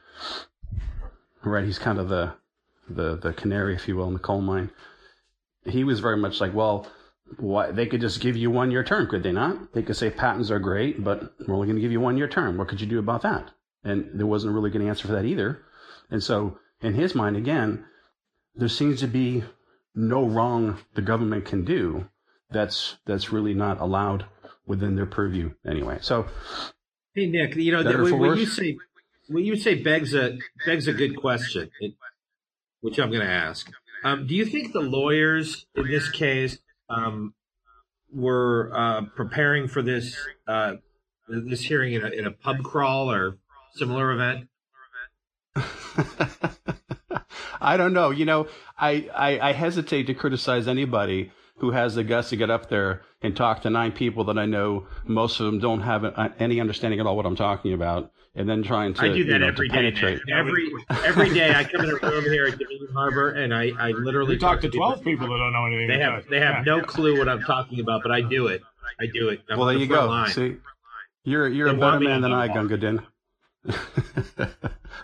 right, 1.44 1.66
he's 1.66 1.80
kind 1.80 2.00
of 2.00 2.08
the, 2.08 2.34
the, 2.90 3.18
the 3.18 3.34
canary, 3.34 3.76
if 3.76 3.88
you 3.88 3.96
will, 3.96 4.08
in 4.08 4.14
the 4.14 4.20
coal 4.20 4.42
mine. 4.42 4.70
He 5.66 5.84
was 5.84 6.00
very 6.00 6.18
much 6.18 6.40
like, 6.40 6.54
well, 6.54 6.88
why, 7.38 7.72
they 7.72 7.88
could 7.88 8.02
just 8.02 8.22
give 8.22 8.38
you 8.38 8.50
one 8.50 8.72
year 8.72 8.84
term, 8.84 9.08
could 9.08 9.24
they 9.24 9.34
not? 9.34 9.74
They 9.74 9.84
could 9.84 9.98
say 9.98 10.10
patents 10.10 10.50
are 10.50 10.60
great, 10.60 11.04
but 11.04 11.34
we're 11.46 11.56
only 11.56 11.68
going 11.68 11.76
to 11.76 11.82
give 11.82 11.92
you 11.92 12.00
one 12.00 12.18
year 12.18 12.28
term. 12.28 12.58
What 12.58 12.70
could 12.70 12.80
you 12.80 12.88
do 12.88 13.00
about 13.00 13.24
that? 13.24 13.52
And 13.84 14.10
there 14.14 14.28
wasn't 14.28 14.54
a 14.54 14.56
really 14.56 14.70
good 14.70 14.82
answer 14.82 15.08
for 15.08 15.14
that 15.14 15.26
either. 15.26 15.62
And 16.10 16.24
so, 16.24 16.58
in 16.82 16.94
his 16.94 17.16
mind, 17.16 17.36
again, 17.36 17.86
there 18.56 18.70
seems 18.70 19.00
to 19.02 19.08
be 19.08 19.44
no 19.96 20.26
wrong 20.26 20.78
the 20.94 21.02
government 21.02 21.46
can 21.46 21.66
do 21.66 22.08
that's 22.52 22.98
that's 23.06 23.32
really 23.32 23.54
not 23.54 23.80
allowed 23.82 24.26
within 24.66 24.96
their 24.96 25.06
purview 25.06 25.52
anyway. 25.66 25.98
So 26.02 26.28
Hey 27.14 27.26
Nick, 27.28 27.56
you 27.56 27.72
know 27.72 27.84
Better 27.84 28.04
that, 28.04 28.10
for 28.10 28.18
what 28.18 28.38
you 28.38 28.46
say, 28.46 28.78
what 29.28 29.44
you 29.44 29.56
say 29.56 29.82
begs 29.82 30.14
a 30.14 30.38
begs 30.66 30.88
a 30.88 30.94
good 30.94 31.18
question, 31.18 31.70
it- 31.82 31.96
which 32.82 33.00
I'm 33.00 33.10
going 33.10 33.26
to 33.26 33.32
ask. 33.32 33.70
Um, 34.04 34.28
do 34.28 34.36
you 34.36 34.46
think 34.46 34.74
the 34.74 34.82
lawyers 34.82 35.66
in 35.76 35.88
this 35.88 36.10
case 36.10 36.60
um, 36.90 37.34
were 38.12 38.72
uh, 38.74 39.02
preparing 39.16 39.68
for 39.68 39.82
this 39.82 40.16
uh, 40.48 40.76
this 41.28 41.62
hearing 41.62 41.94
in 41.94 42.06
a, 42.06 42.10
in 42.10 42.26
a 42.26 42.32
pub 42.32 42.64
crawl 42.64 43.12
or 43.12 43.38
similar 43.74 44.12
event? 44.12 44.48
I 47.60 47.76
don't 47.76 47.94
know. 47.94 48.12
You 48.12 48.26
know, 48.26 48.48
I, 48.78 49.10
I 49.14 49.50
I 49.50 49.54
hesitate 49.54 50.08
to 50.08 50.14
criticize 50.14 50.68
anybody 50.68 51.32
who 51.58 51.72
has 51.72 51.96
the 51.96 52.04
guts 52.04 52.30
to 52.30 52.36
get 52.36 52.50
up 52.50 52.70
there 52.70 53.02
and 53.22 53.36
talk 53.36 53.64
to 53.64 53.70
nine 53.70 53.92
people 53.92 54.24
that 54.26 54.38
I 54.38 54.46
know. 54.46 54.86
Most 55.06 55.40
of 55.40 55.48
them 55.48 55.60
don't 55.60 55.82
have 55.82 56.06
any 56.40 56.62
understanding 56.62 57.00
at 57.00 57.08
all 57.08 57.18
what 57.18 57.26
I'm 57.26 57.36
talking 57.36 57.74
about, 57.74 58.12
and 58.38 58.48
then 58.48 58.64
trying 58.64 58.94
to 58.94 59.02
I 59.02 59.08
do 59.14 59.24
that 59.26 59.34
you 59.34 59.40
know, 59.40 59.48
every 59.48 59.68
to 59.68 59.76
day. 59.76 59.82
penetrate. 59.82 60.22
Every 60.32 60.72
every 61.06 61.34
day, 61.34 61.54
I 61.54 61.64
come 61.66 61.84
in 61.84 61.90
a 61.90 61.96
room 61.96 62.24
here 62.26 62.46
at 62.46 62.58
Dominion 62.58 62.90
Harbor, 62.94 63.32
and 63.32 63.54
I, 63.54 63.72
I 63.80 63.92
literally 63.92 64.36
We 64.36 64.40
talked 64.40 64.62
to 64.62 64.70
people. 64.70 64.86
12 64.88 65.04
people 65.04 65.28
that 65.28 65.38
don't 65.38 65.54
know 65.54 65.66
anything. 65.66 65.88
They 65.88 66.00
have 66.00 66.24
they 66.30 66.40
have 66.40 66.66
no 66.66 66.82
clue 66.82 67.18
what 67.18 67.28
I'm 67.28 67.44
talking 67.44 67.80
about, 67.80 68.04
but 68.04 68.12
I 68.12 68.22
do 68.22 68.48
it. 68.48 68.62
I 69.00 69.08
do 69.08 69.30
it. 69.30 69.42
I'm 69.50 69.58
Well, 69.58 69.68
there 69.68 69.76
the 69.76 69.82
you 69.82 69.88
go. 69.88 70.08
line. 70.08 70.30
See, 70.32 70.56
you're 71.26 71.48
you're 71.48 71.68
They 71.70 71.76
a 71.76 71.80
better 71.80 72.00
man 72.00 72.22
than 72.22 72.32
I, 72.32 72.48
more. 72.48 72.68
Gunga 72.68 73.04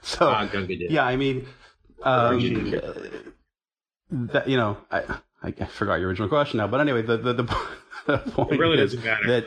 so 0.01 0.29
Ah, 0.29 0.45
Gunga 0.45 0.75
Din. 0.75 0.87
yeah, 0.89 1.03
I 1.03 1.15
mean, 1.17 1.45
um, 2.03 2.39
that 4.11 4.47
you 4.47 4.57
know, 4.57 4.77
I 4.91 5.03
I 5.41 5.51
forgot 5.51 5.95
your 5.99 6.09
original 6.09 6.29
question 6.29 6.57
now, 6.59 6.67
but 6.67 6.79
anyway, 6.79 7.01
the 7.01 7.17
the 7.17 7.33
the, 7.33 7.43
the 8.05 8.17
point 8.31 8.53
It 8.53 8.59
really 8.59 8.79
is 8.79 8.93
doesn't 8.93 9.05
matter. 9.05 9.27
that 9.27 9.45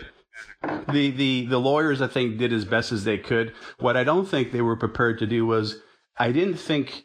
the 0.93 1.11
the 1.11 1.47
the 1.47 1.59
lawyers 1.59 2.01
I 2.03 2.07
think 2.09 2.39
did 2.39 2.53
as 2.53 2.65
best 2.65 2.93
as 2.93 3.05
they 3.05 3.19
could. 3.19 3.53
What 3.79 3.97
I 3.97 4.05
don't 4.05 4.27
think 4.27 4.53
they 4.53 4.63
were 4.63 4.77
prepared 4.77 5.19
to 5.21 5.27
do 5.27 5.47
was 5.47 5.81
I 6.19 6.33
didn't 6.33 6.57
think 6.57 7.05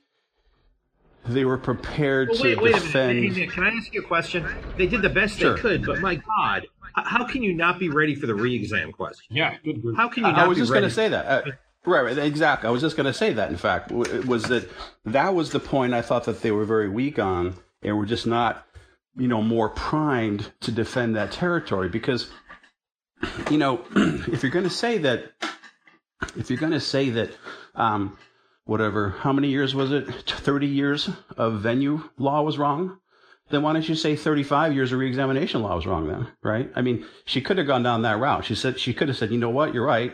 they 1.26 1.46
were 1.46 1.58
prepared 1.58 2.30
Well, 2.30 2.38
to 2.40 2.48
wait, 2.56 2.62
wait 2.62 2.96
a 2.96 3.14
minute. 3.14 3.52
Can 3.52 3.64
I 3.64 3.70
ask 3.70 3.94
you 3.94 4.02
a 4.02 4.06
question? 4.06 4.46
They 4.78 4.88
did 4.88 5.02
the 5.02 5.10
best 5.10 5.38
Sure. 5.40 5.54
they 5.56 5.62
could, 5.62 5.86
but 5.86 6.00
my 6.00 6.16
God, 6.16 6.66
how 6.96 7.26
can 7.26 7.44
you 7.44 7.54
not 7.54 7.78
be 7.80 7.90
ready 7.90 8.16
for 8.16 8.26
the 8.26 8.34
re-exam 8.36 8.92
question? 8.92 9.36
Yeah, 9.36 9.56
good 9.64 9.82
group. 9.82 9.98
How 9.98 10.08
can 10.08 10.26
you 10.26 10.32
not 10.32 10.40
I 10.40 10.48
was 10.48 10.58
just 10.58 10.72
going 10.72 10.84
to 10.84 10.90
say 10.90 11.10
that. 11.10 11.26
Uh, 11.26 11.52
right, 11.86 12.02
right, 12.02 12.18
exactly. 12.18 12.68
I 12.68 12.72
was 12.72 12.82
just 12.82 12.98
going 12.98 13.06
to 13.06 13.14
say 13.14 13.34
that. 13.34 13.52
In 13.52 13.58
fact, 13.58 13.90
w- 13.90 14.22
was 14.28 14.44
that 14.46 14.68
that 15.06 15.36
was 15.36 15.52
the 15.52 15.60
point 15.60 15.94
I 15.94 16.02
thought 16.02 16.24
that 16.26 16.42
they 16.42 16.52
were 16.52 16.66
very 16.66 16.90
weak 16.90 17.20
on, 17.20 17.56
and 17.84 17.98
were 17.98 18.06
just 18.08 18.26
not, 18.26 18.66
you 19.16 19.28
know, 19.28 19.44
more 19.44 19.70
primed 19.70 20.52
to 20.62 20.72
defend 20.72 21.16
that 21.16 21.32
territory. 21.32 21.88
Because, 21.88 22.32
you 23.50 23.58
know, 23.58 23.86
if 23.96 24.44
you're 24.44 24.52
going 24.52 24.66
to 24.66 24.70
say 24.70 24.98
that, 25.00 25.32
if 26.36 26.50
you're 26.50 26.60
going 26.60 26.72
to 26.72 26.80
say 26.80 27.10
that, 27.12 27.32
um, 27.76 28.18
whatever, 28.66 29.10
how 29.10 29.34
many 29.34 29.50
years 29.50 29.74
was 29.74 29.92
it? 29.92 30.08
Thirty 30.30 30.68
years 30.68 31.10
of 31.38 31.62
venue 31.62 32.10
law 32.18 32.42
was 32.42 32.58
wrong. 32.58 32.98
Then 33.52 33.64
why 33.64 33.74
don't 33.74 33.88
you 33.88 33.96
say 33.96 34.16
35 34.16 34.74
years 34.74 34.94
of 34.94 35.00
reexamination 35.00 35.62
law 35.62 35.76
was 35.76 35.86
wrong 35.86 36.08
then, 36.08 36.30
right? 36.42 36.72
I 36.74 36.82
mean, 36.82 37.06
she 37.26 37.42
could 37.42 37.58
have 37.58 37.68
gone 37.68 37.84
down 37.84 38.04
that 38.04 38.18
route. 38.18 38.46
She 38.46 38.56
said 38.56 38.80
she 38.80 38.94
could 38.94 39.10
have 39.10 39.18
said, 39.18 39.30
you 39.30 39.38
know 39.38 39.50
what, 39.50 39.74
you're 39.74 39.86
right. 39.86 40.14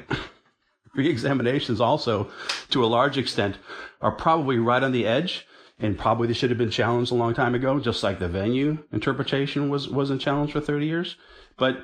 Reexaminations 0.96 1.80
also, 1.80 2.32
to 2.72 2.84
a 2.84 2.88
large 2.88 3.18
extent, 3.20 3.58
are 4.02 4.12
probably 4.12 4.58
right 4.58 4.82
on 4.82 4.92
the 4.92 5.06
edge, 5.06 5.46
and 5.78 6.00
probably 6.00 6.28
they 6.28 6.34
should 6.34 6.50
have 6.50 6.58
been 6.58 6.72
challenged 6.72 7.12
a 7.12 7.16
long 7.16 7.36
time 7.36 7.54
ago, 7.54 7.80
just 7.80 8.02
like 8.02 8.18
the 8.18 8.28
venue 8.28 8.80
interpretation 8.92 9.70
was 9.70 9.88
wasn't 9.88 10.20
challenged 10.20 10.54
for 10.54 10.62
30 10.62 10.88
years. 10.88 11.16
But 11.58 11.78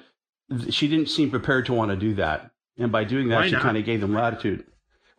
she 0.70 0.88
didn't 0.88 1.10
seem 1.10 1.30
prepared 1.30 1.66
to 1.68 1.74
want 1.74 1.92
to 1.92 1.98
do 1.98 2.14
that, 2.16 2.52
and 2.78 2.92
by 2.92 3.04
doing 3.04 3.30
that, 3.30 3.38
Why 3.42 3.48
she 3.50 3.56
kind 3.56 3.78
of 3.78 3.86
gave 3.86 4.02
them 4.02 4.14
latitude. 4.14 4.66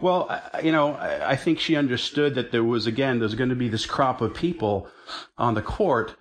Well, 0.01 0.27
I- 0.29 0.61
you 0.61 0.73
know, 0.73 0.95
I 0.95 1.31
I 1.33 1.37
think 1.37 1.59
she 1.61 1.77
understood 1.77 2.35
that 2.35 2.51
there 2.53 2.65
was 2.65 2.87
again 2.87 3.19
there's 3.19 3.35
going 3.35 3.51
to 3.51 3.57
be 3.57 3.69
this 3.69 3.87
crop 3.87 4.21
of 4.21 4.35
people 4.35 4.89
on 5.39 5.55
the 5.55 5.63
court 5.63 6.17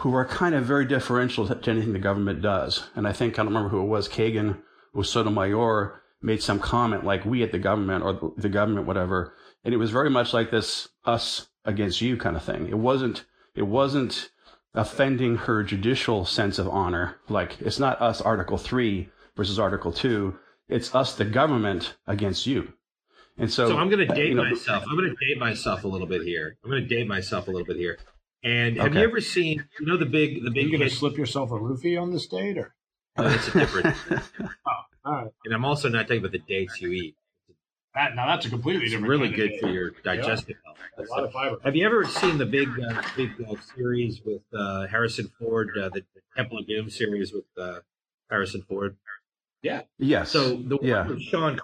who 0.00 0.14
are 0.14 0.24
kind 0.24 0.54
of 0.54 0.64
very 0.64 0.84
differential 0.86 1.46
to 1.46 1.54
to 1.54 1.70
anything 1.70 1.92
the 1.92 1.98
government 1.98 2.42
does. 2.42 2.88
And 2.94 3.06
I 3.06 3.12
think 3.12 3.34
I 3.34 3.42
don't 3.42 3.48
remember 3.48 3.68
who 3.70 3.82
it 3.82 3.86
was, 3.86 4.08
Kagan 4.08 4.58
or 4.92 5.04
Sotomayor 5.04 6.02
made 6.22 6.42
some 6.42 6.58
comment 6.58 7.04
like 7.04 7.24
"we 7.24 7.42
at 7.42 7.52
the 7.52 7.58
government" 7.58 8.02
or 8.04 8.12
"the- 8.14 8.32
the 8.36 8.48
government," 8.48 8.86
whatever. 8.86 9.34
And 9.64 9.72
it 9.74 9.78
was 9.78 9.90
very 9.90 10.10
much 10.10 10.32
like 10.32 10.50
this 10.50 10.88
"us 11.04 11.48
against 11.64 12.00
you" 12.00 12.16
kind 12.16 12.36
of 12.36 12.42
thing. 12.42 12.68
It 12.68 12.78
wasn't. 12.78 13.24
It 13.54 13.66
wasn't 13.66 14.30
offending 14.76 15.36
her 15.36 15.62
judicial 15.62 16.24
sense 16.24 16.58
of 16.58 16.68
honor. 16.68 17.16
Like 17.28 17.60
it's 17.60 17.78
not 17.78 18.00
us 18.00 18.20
Article 18.20 18.58
Three 18.58 19.08
versus 19.36 19.58
Article 19.58 19.92
Two. 19.92 20.38
It's 20.68 20.94
us, 20.94 21.14
the 21.14 21.24
government, 21.24 21.96
against 22.06 22.46
you. 22.46 22.72
And 23.38 23.52
so, 23.52 23.68
So 23.68 23.76
I'm 23.76 23.88
going 23.90 24.06
to 24.06 24.12
uh, 24.12 24.14
date 24.16 24.28
you 24.30 24.34
know, 24.34 24.44
myself. 24.44 24.84
I'm 24.88 24.96
going 24.96 25.14
to 25.14 25.26
date 25.26 25.38
myself 25.38 25.84
a 25.84 25.88
little 25.88 26.06
bit 26.06 26.22
here. 26.22 26.56
I'm 26.64 26.70
going 26.70 26.82
to 26.82 26.88
date 26.88 27.06
myself 27.06 27.48
a 27.48 27.50
little 27.50 27.66
bit 27.66 27.76
here. 27.76 27.98
And 28.42 28.76
have 28.78 28.86
Okay. 28.88 29.00
you 29.00 29.04
ever 29.08 29.20
seen, 29.20 29.64
you 29.78 29.86
know, 29.86 29.96
the 29.96 30.06
big, 30.06 30.42
the 30.42 30.48
Are 30.48 30.52
big 30.52 30.70
you 30.70 30.78
going 30.78 30.88
to 30.88 30.94
slip 30.94 31.16
yourself 31.16 31.50
a 31.50 31.54
roofie 31.54 32.00
on 32.00 32.12
this 32.12 32.26
date, 32.26 32.58
or? 32.58 32.74
Oh, 33.18 33.28
that's 33.28 33.48
a 33.48 33.52
different. 33.52 33.96
oh, 34.40 34.70
All 35.04 35.12
right. 35.12 35.30
and 35.44 35.54
I'm 35.54 35.64
also 35.64 35.88
not 35.88 36.02
talking 36.02 36.18
about 36.18 36.32
the 36.32 36.38
dates 36.38 36.80
you 36.80 36.90
eat. 36.92 37.16
That, 37.96 38.14
now 38.14 38.26
that's 38.26 38.46
a 38.46 38.50
completely 38.50 38.84
It's 38.84 38.92
different. 38.92 39.08
really 39.10 39.28
kind 39.28 39.36
good 39.36 39.48
date. 39.48 39.60
for 39.62 39.68
your 39.68 39.90
digestive 40.04 40.56
health. 40.64 40.76
A 40.98 41.10
lot 41.10 41.24
of 41.24 41.32
fiber. 41.32 41.56
Have 41.64 41.74
you 41.74 41.84
ever 41.84 42.04
seen 42.04 42.38
the 42.38 42.46
big, 42.46 42.68
uh, 42.78 43.02
big 43.16 43.30
uh, 43.48 43.54
series 43.74 44.20
with 44.24 44.42
uh, 44.54 44.86
Harrison 44.86 45.30
Ford, 45.38 45.70
uh, 45.76 45.88
the, 45.88 46.02
the 46.14 46.20
Temple 46.36 46.58
of 46.58 46.66
Doom 46.68 46.88
series 46.90 47.32
with 47.32 47.44
uh, 47.58 47.80
Harrison 48.30 48.62
Ford? 48.68 48.96
Yeah. 49.62 49.82
Yes. 49.98 50.30
So 50.30 50.56
the 50.56 50.76
one 50.76 50.86
Yeah. 50.86 51.06
with 51.08 51.22
Sean 51.22 51.40
Connery, 51.58 51.60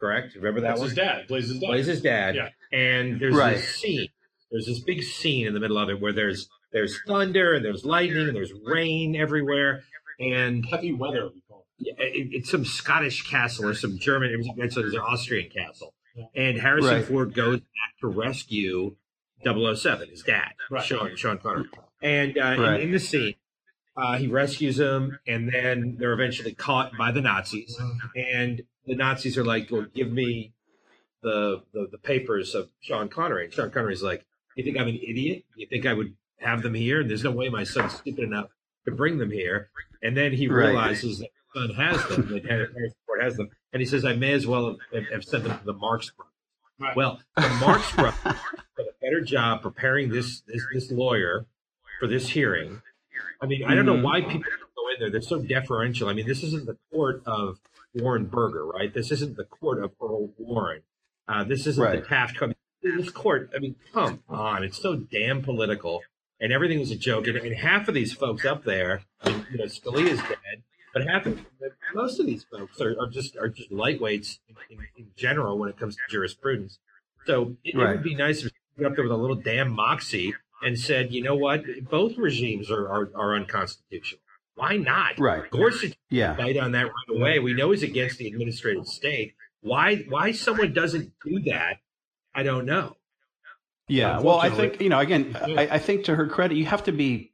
correct? 0.00 0.34
Remember 0.36 0.60
that 0.62 0.68
That's 0.68 0.80
one? 0.80 0.88
his 0.88 0.96
dad. 0.96 1.28
Plays 1.28 1.48
his 1.48 1.58
dad. 1.58 1.66
plays 1.66 1.86
his 1.86 2.00
dad. 2.00 2.34
Yeah. 2.36 2.48
And 2.72 3.20
there's 3.20 3.34
Right. 3.34 3.56
this 3.56 3.76
scene. 3.76 4.08
There's 4.52 4.66
this 4.66 4.78
big 4.80 5.02
scene 5.02 5.46
in 5.48 5.54
the 5.54 5.60
middle 5.60 5.78
of 5.78 5.90
it 5.90 6.00
where 6.00 6.12
there's 6.12 6.48
there's 6.72 6.98
thunder 7.06 7.54
and 7.54 7.64
there's 7.64 7.84
lightning 7.84 8.28
and 8.28 8.36
there's 8.36 8.52
rain 8.64 9.16
everywhere. 9.16 9.82
And 10.20 10.64
Heavy 10.64 10.92
weather. 10.92 11.30
We 11.78 11.92
call 11.92 12.04
it. 12.06 12.10
it, 12.16 12.28
it's 12.32 12.50
some 12.50 12.64
Scottish 12.64 13.28
castle 13.28 13.68
or 13.68 13.74
some 13.74 13.98
German. 13.98 14.30
It 14.30 14.38
was, 14.38 14.48
it's 14.58 14.76
an 14.76 14.96
Austrian 14.98 15.50
castle. 15.50 15.94
And 16.34 16.58
Harrison 16.58 16.96
Right. 16.96 17.04
Ford 17.04 17.34
goes 17.34 17.60
back 17.60 17.98
to 18.00 18.06
rescue 18.08 18.96
007, 19.44 20.08
his 20.08 20.22
dad, 20.22 20.52
Right. 20.70 20.82
Sean 20.84 21.14
Sean 21.16 21.38
Connery. 21.38 21.68
And 22.02 22.36
uh, 22.38 22.40
Right. 22.58 22.80
in, 22.80 22.88
in 22.88 22.90
the 22.92 22.98
scene, 22.98 23.34
uh, 23.96 24.16
he 24.16 24.26
rescues 24.26 24.78
him, 24.78 25.18
and 25.26 25.52
then 25.52 25.96
they're 25.98 26.12
eventually 26.14 26.54
caught 26.54 26.96
by 26.98 27.12
the 27.12 27.20
Nazis. 27.20 27.78
And 28.16 28.62
the 28.86 28.94
Nazis 28.94 29.36
are 29.38 29.44
like, 29.44 29.70
"Well, 29.70 29.86
give 29.94 30.10
me 30.12 30.52
the, 31.22 31.62
the 31.72 31.88
the 31.90 31.98
papers 31.98 32.54
of 32.54 32.70
Sean 32.80 33.08
Connery." 33.08 33.44
And 33.46 33.52
Sean 33.54 33.70
Connery's 33.70 34.02
like, 34.02 34.24
"You 34.54 34.64
think 34.64 34.78
I'm 34.78 34.88
an 34.88 34.96
idiot? 34.96 35.44
You 35.56 35.66
think 35.66 35.86
I 35.86 35.92
would 35.94 36.14
have 36.40 36.62
them 36.62 36.74
here? 36.74 37.00
And 37.00 37.08
there's 37.10 37.24
no 37.24 37.30
way 37.30 37.48
my 37.48 37.64
son's 37.64 37.94
stupid 37.94 38.24
enough 38.24 38.48
to 38.86 38.90
bring 38.90 39.18
them 39.18 39.30
here." 39.30 39.70
And 40.02 40.16
then 40.16 40.32
he 40.32 40.46
Right. 40.48 40.66
realizes 40.68 41.18
that 41.20 41.28
his 41.34 41.35
son 41.56 41.70
has 41.74 42.04
them, 42.08 42.28
that 42.30 42.44
Harrison 42.44 42.92
Ford 43.06 43.22
has 43.22 43.36
them, 43.36 43.48
and 43.72 43.80
he 43.80 43.86
says, 43.86 44.04
"I 44.04 44.14
may 44.14 44.32
as 44.32 44.46
well 44.46 44.76
have, 44.92 45.04
have 45.12 45.24
sent 45.24 45.44
them 45.44 45.58
to 45.58 45.64
the 45.64 45.72
Marx 45.72 46.10
Brothers." 46.10 46.32
Right. 46.78 46.96
Well, 46.96 47.20
the 47.36 47.48
Marx 47.60 47.90
Brothers 47.96 48.18
did 48.76 48.86
a 48.86 48.92
better 49.00 49.20
job 49.22 49.62
preparing 49.62 50.10
this 50.10 50.42
this 50.42 50.62
this 50.72 50.90
lawyer 50.90 51.46
for 52.00 52.06
this 52.06 52.28
hearing. 52.28 52.82
I 53.40 53.46
mean, 53.46 53.64
I 53.64 53.74
don't 53.74 53.86
know 53.86 54.00
why 54.00 54.20
people 54.22 54.50
go 54.76 54.88
in 54.94 55.00
there. 55.00 55.10
They're 55.10 55.20
so 55.22 55.40
deferential. 55.40 56.08
I 56.08 56.12
mean, 56.12 56.26
this 56.26 56.42
isn't 56.42 56.66
the 56.66 56.76
court 56.92 57.22
of 57.26 57.58
Warren 57.94 58.26
Burger, 58.26 58.64
right? 58.66 58.92
This 58.92 59.10
isn't 59.10 59.36
the 59.36 59.44
court 59.44 59.82
of 59.82 59.92
Earl 60.02 60.30
Warren. 60.38 60.82
Uh, 61.28 61.44
this 61.44 61.66
isn't 61.66 61.82
Right. 61.82 62.02
the 62.02 62.06
Taft. 62.08 62.36
Co- 62.36 62.52
This 62.82 63.10
court. 63.10 63.50
I 63.54 63.58
mean, 63.58 63.76
come 63.92 64.22
on. 64.28 64.62
It's 64.62 64.80
so 64.80 64.96
damn 64.96 65.42
political, 65.42 66.02
and 66.40 66.52
everything 66.52 66.78
was 66.78 66.90
a 66.90 66.96
joke. 66.96 67.26
And, 67.26 67.36
and 67.38 67.56
half 67.56 67.88
of 67.88 67.94
these 67.94 68.12
folks 68.12 68.44
up 68.44 68.64
there, 68.64 69.02
I 69.22 69.30
mean, 69.30 69.46
you 69.50 69.58
know, 69.58 69.64
Scalia's 69.64 70.20
dead, 70.20 70.62
but 70.96 71.06
half 71.06 71.26
most 71.94 72.18
of 72.18 72.24
these 72.24 72.46
folks 72.50 72.80
are, 72.80 72.96
are 72.98 73.08
just 73.08 73.36
are 73.36 73.48
just 73.48 73.70
lightweights 73.70 74.38
in, 74.70 74.78
in, 74.96 75.06
general 75.14 75.58
when 75.58 75.68
it 75.68 75.78
comes 75.78 75.94
to 75.94 76.00
jurisprudence. 76.08 76.78
So 77.26 77.56
it, 77.64 77.74
it 77.74 77.76
would 77.76 78.02
be 78.02 78.14
nice 78.14 78.42
if 78.42 78.52
we 78.76 78.82
got 78.82 78.92
up 78.92 78.96
there 78.96 79.04
with 79.04 79.12
a 79.12 79.16
little 79.16 79.36
damn 79.36 79.70
moxie 79.70 80.34
and 80.62 80.78
said, 80.78 81.12
you 81.12 81.22
know 81.22 81.34
what, 81.34 81.64
both 81.90 82.16
regimes 82.16 82.70
are, 82.70 82.88
are, 82.88 83.10
are 83.14 83.36
unconstitutional. 83.36 84.22
Why 84.54 84.78
not? 84.78 85.18
Right. 85.18 85.50
Gorsuch 85.50 85.98
yeah. 86.08 86.32
bite 86.32 86.56
on 86.56 86.72
that 86.72 86.84
right 86.86 87.16
away. 87.16 87.38
We 87.40 87.52
know 87.52 87.72
he's 87.72 87.82
against 87.82 88.16
the 88.16 88.28
administrative 88.28 88.86
state. 88.86 89.34
Why 89.60 89.96
why 90.08 90.32
someone 90.32 90.72
doesn't 90.72 91.12
do 91.26 91.40
that, 91.50 91.76
I 92.34 92.42
don't 92.42 92.64
know. 92.64 92.96
Yeah, 93.88 94.20
well, 94.20 94.38
I 94.38 94.48
think 94.48 94.80
you 94.80 94.88
know. 94.88 94.98
Again, 94.98 95.36
I, 95.40 95.68
I 95.72 95.78
think 95.78 96.04
to 96.06 96.16
her 96.16 96.26
credit, 96.26 96.56
you 96.56 96.64
have 96.64 96.84
to 96.84 96.92
be, 96.92 97.32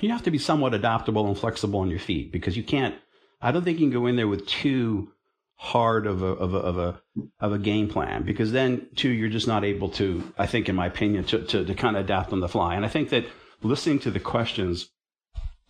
you 0.00 0.10
have 0.10 0.22
to 0.24 0.30
be 0.30 0.38
somewhat 0.38 0.74
adaptable 0.74 1.26
and 1.26 1.38
flexible 1.38 1.80
on 1.80 1.90
your 1.90 1.98
feet 1.98 2.32
because 2.32 2.56
you 2.56 2.62
can't. 2.62 2.94
I 3.40 3.52
don't 3.52 3.62
think 3.62 3.78
you 3.78 3.86
can 3.86 3.92
go 3.92 4.06
in 4.06 4.16
there 4.16 4.28
with 4.28 4.46
too 4.46 5.12
hard 5.56 6.06
of 6.06 6.22
a 6.22 6.26
of 6.26 6.54
a 6.54 6.58
of 6.58 6.78
a 6.78 7.00
of 7.40 7.52
a 7.52 7.58
game 7.58 7.88
plan 7.88 8.24
because 8.24 8.52
then 8.52 8.88
too 8.96 9.10
you're 9.10 9.28
just 9.28 9.46
not 9.46 9.64
able 9.64 9.88
to. 9.90 10.32
I 10.36 10.46
think, 10.46 10.68
in 10.68 10.74
my 10.76 10.86
opinion, 10.86 11.24
to 11.24 11.44
to, 11.44 11.64
to 11.64 11.74
kind 11.74 11.96
of 11.96 12.04
adapt 12.04 12.32
on 12.32 12.40
the 12.40 12.48
fly. 12.48 12.74
And 12.74 12.84
I 12.84 12.88
think 12.88 13.10
that 13.10 13.24
listening 13.62 13.98
to 14.00 14.10
the 14.10 14.20
questions 14.20 14.90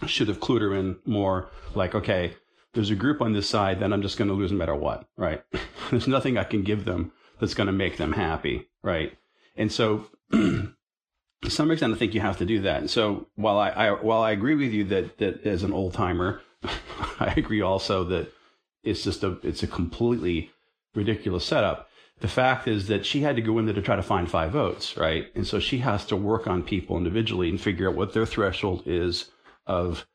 should 0.06 0.28
have 0.28 0.40
clued 0.40 0.60
her 0.60 0.74
in 0.74 0.96
more. 1.04 1.50
Like, 1.74 1.94
okay, 1.94 2.34
there's 2.74 2.90
a 2.90 2.96
group 2.96 3.22
on 3.22 3.32
this 3.32 3.48
side, 3.48 3.80
then 3.80 3.92
I'm 3.92 4.02
just 4.02 4.18
going 4.18 4.28
to 4.28 4.34
lose 4.34 4.52
no 4.52 4.58
matter 4.58 4.74
what, 4.74 5.08
right? 5.16 5.42
there's 5.90 6.08
nothing 6.08 6.36
I 6.36 6.44
can 6.44 6.62
give 6.62 6.84
them 6.84 7.12
that's 7.40 7.54
going 7.54 7.68
to 7.68 7.72
make 7.72 7.96
them 7.96 8.12
happy, 8.12 8.68
right? 8.82 9.16
And 9.56 9.72
so, 9.72 10.06
to 11.44 11.50
some 11.50 11.70
extent, 11.70 11.94
I 11.94 11.96
think 11.96 12.14
you 12.14 12.20
have 12.20 12.38
to 12.38 12.46
do 12.46 12.60
that. 12.62 12.80
And 12.80 12.90
so, 12.90 13.28
while 13.36 13.58
I, 13.58 13.70
I 13.70 13.90
while 13.92 14.22
I 14.22 14.32
agree 14.32 14.54
with 14.54 14.72
you 14.72 14.84
that 14.84 15.18
that 15.18 15.46
as 15.46 15.62
an 15.62 15.72
old 15.72 15.94
timer, 15.94 16.40
I 17.20 17.34
agree 17.36 17.60
also 17.60 18.04
that 18.04 18.32
it's 18.82 19.04
just 19.04 19.22
a 19.22 19.38
it's 19.42 19.62
a 19.62 19.68
completely 19.68 20.50
ridiculous 20.94 21.44
setup. 21.44 21.88
The 22.20 22.28
fact 22.28 22.68
is 22.68 22.88
that 22.88 23.04
she 23.04 23.20
had 23.20 23.36
to 23.36 23.42
go 23.42 23.58
in 23.58 23.66
there 23.66 23.74
to 23.74 23.82
try 23.82 23.96
to 23.96 24.02
find 24.02 24.30
five 24.30 24.52
votes, 24.52 24.96
right? 24.96 25.26
And 25.34 25.46
so 25.46 25.58
she 25.58 25.78
has 25.78 26.06
to 26.06 26.16
work 26.16 26.46
on 26.46 26.62
people 26.62 26.96
individually 26.96 27.48
and 27.48 27.60
figure 27.60 27.88
out 27.88 27.96
what 27.96 28.14
their 28.14 28.24
threshold 28.24 28.84
is 28.86 29.30
of 29.66 30.06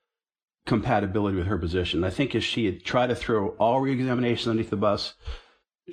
compatibility 0.65 1.37
with 1.37 1.47
her 1.47 1.57
position. 1.57 2.03
I 2.03 2.09
think 2.09 2.33
if 2.33 2.43
she 2.43 2.65
had 2.65 2.83
tried 2.83 3.07
to 3.07 3.15
throw 3.15 3.49
all 3.59 3.81
reexaminations 3.81 4.47
underneath 4.47 4.69
the 4.69 4.77
bus, 4.77 5.13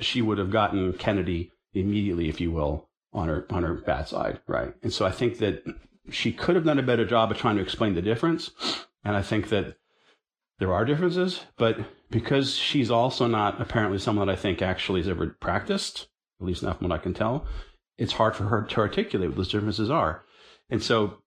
she 0.00 0.23
would 0.23 0.38
have 0.38 0.50
gotten 0.50 0.93
Kennedy 0.93 1.50
immediately, 1.75 2.28
if 2.28 2.40
you 2.40 2.52
will, 2.52 2.86
on 3.16 3.28
her 3.28 3.46
on 3.50 3.62
her 3.62 3.75
bad 3.75 4.06
side, 4.08 4.40
right? 4.46 4.75
And 4.82 4.92
so 4.92 5.06
I 5.06 5.11
think 5.11 5.38
that 5.38 5.64
she 6.11 6.32
could 6.32 6.54
have 6.54 6.64
done 6.64 6.78
a 6.78 6.85
better 6.85 7.04
job 7.04 7.30
of 7.30 7.38
trying 7.38 7.56
to 7.56 7.62
explain 7.62 7.94
the 7.94 8.02
difference. 8.02 8.50
And 9.04 9.16
I 9.16 9.23
think 9.23 9.49
that 9.49 9.76
there 10.58 10.73
are 10.73 10.85
differences, 10.85 11.40
but 11.56 11.78
because 12.11 12.56
she's 12.56 12.90
also 12.90 13.26
not 13.26 13.61
apparently 13.61 13.99
someone 13.99 14.26
that 14.26 14.32
I 14.32 14.37
think 14.37 14.62
actually 14.62 15.00
has 15.00 15.08
ever 15.08 15.37
practiced, 15.40 16.08
at 16.40 16.46
least 16.46 16.62
not 16.62 16.78
from 16.78 16.88
what 16.88 16.99
I 16.99 17.02
can 17.02 17.14
tell, 17.14 17.46
it's 17.99 18.14
hard 18.14 18.37
for 18.37 18.44
her 18.44 18.62
to 18.62 18.80
articulate 18.80 19.30
what 19.30 19.37
those 19.37 19.50
differences 19.50 19.90
are. 19.90 20.23
And 20.70 20.82
so 20.82 21.18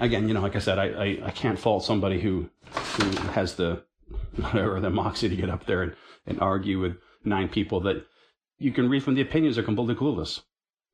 again, 0.00 0.28
you 0.28 0.34
know, 0.34 0.40
like 0.40 0.56
I 0.56 0.60
said, 0.60 0.78
I, 0.78 0.86
I, 0.86 1.18
I 1.26 1.30
can't 1.30 1.58
fault 1.58 1.84
somebody 1.84 2.20
who 2.20 2.48
who 2.72 3.10
has 3.28 3.56
the 3.56 3.84
whatever 4.36 4.80
the 4.80 4.90
moxie 4.90 5.28
to 5.28 5.36
get 5.36 5.50
up 5.50 5.66
there 5.66 5.82
and, 5.82 5.94
and 6.26 6.40
argue 6.40 6.80
with 6.80 6.96
nine 7.24 7.48
people 7.48 7.80
that 7.80 8.04
you 8.58 8.72
can 8.72 8.88
read 8.88 9.02
from 9.02 9.14
the 9.14 9.22
opinions 9.22 9.58
are 9.58 9.62
completely 9.62 9.94
clueless. 9.94 10.42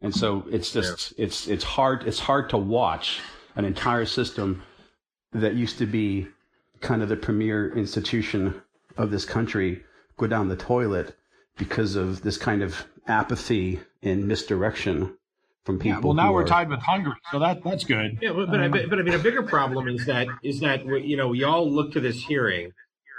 And 0.02 0.14
so 0.14 0.44
it's 0.50 0.72
just 0.72 1.12
it's 1.18 1.46
it's 1.46 1.64
hard 1.64 2.06
it's 2.06 2.18
hard 2.18 2.48
to 2.50 2.56
watch 2.56 3.20
an 3.56 3.64
entire 3.64 4.06
system 4.06 4.62
that 5.32 5.54
used 5.54 5.78
to 5.78 5.86
be 5.86 6.26
kind 6.80 7.02
of 7.02 7.08
the 7.08 7.16
premier 7.16 7.76
institution 7.76 8.62
of 8.96 9.10
this 9.10 9.24
country 9.24 9.82
go 10.16 10.26
down 10.26 10.48
the 10.48 10.56
toilet 10.56 11.16
because 11.58 11.96
of 11.96 12.22
this 12.22 12.38
kind 12.38 12.62
of 12.62 12.86
apathy 13.06 13.80
and 14.02 14.26
misdirection 14.26 15.16
from 15.64 15.78
people. 15.78 16.00
Yeah, 16.00 16.06
well, 16.06 16.14
now 16.14 16.32
we're 16.32 16.42
are- 16.42 16.46
tied 16.46 16.70
with 16.70 16.80
Hungary, 16.80 17.14
so 17.30 17.38
that 17.38 17.62
that's 17.62 17.84
good. 17.84 18.18
Yeah, 18.22 18.32
but, 18.32 18.50
but, 18.50 18.60
I, 18.60 18.68
but 18.68 18.98
I 18.98 19.02
mean, 19.02 19.14
a 19.14 19.18
bigger 19.18 19.42
problem 19.42 19.88
is 19.88 20.06
that 20.06 20.26
is 20.42 20.60
that 20.60 20.86
we- 20.86 21.02
you 21.02 21.16
know 21.16 21.28
we 21.28 21.44
all 21.44 21.70
look 21.70 21.92
to 21.92 22.00
this 22.00 22.24
hearing 22.24 22.72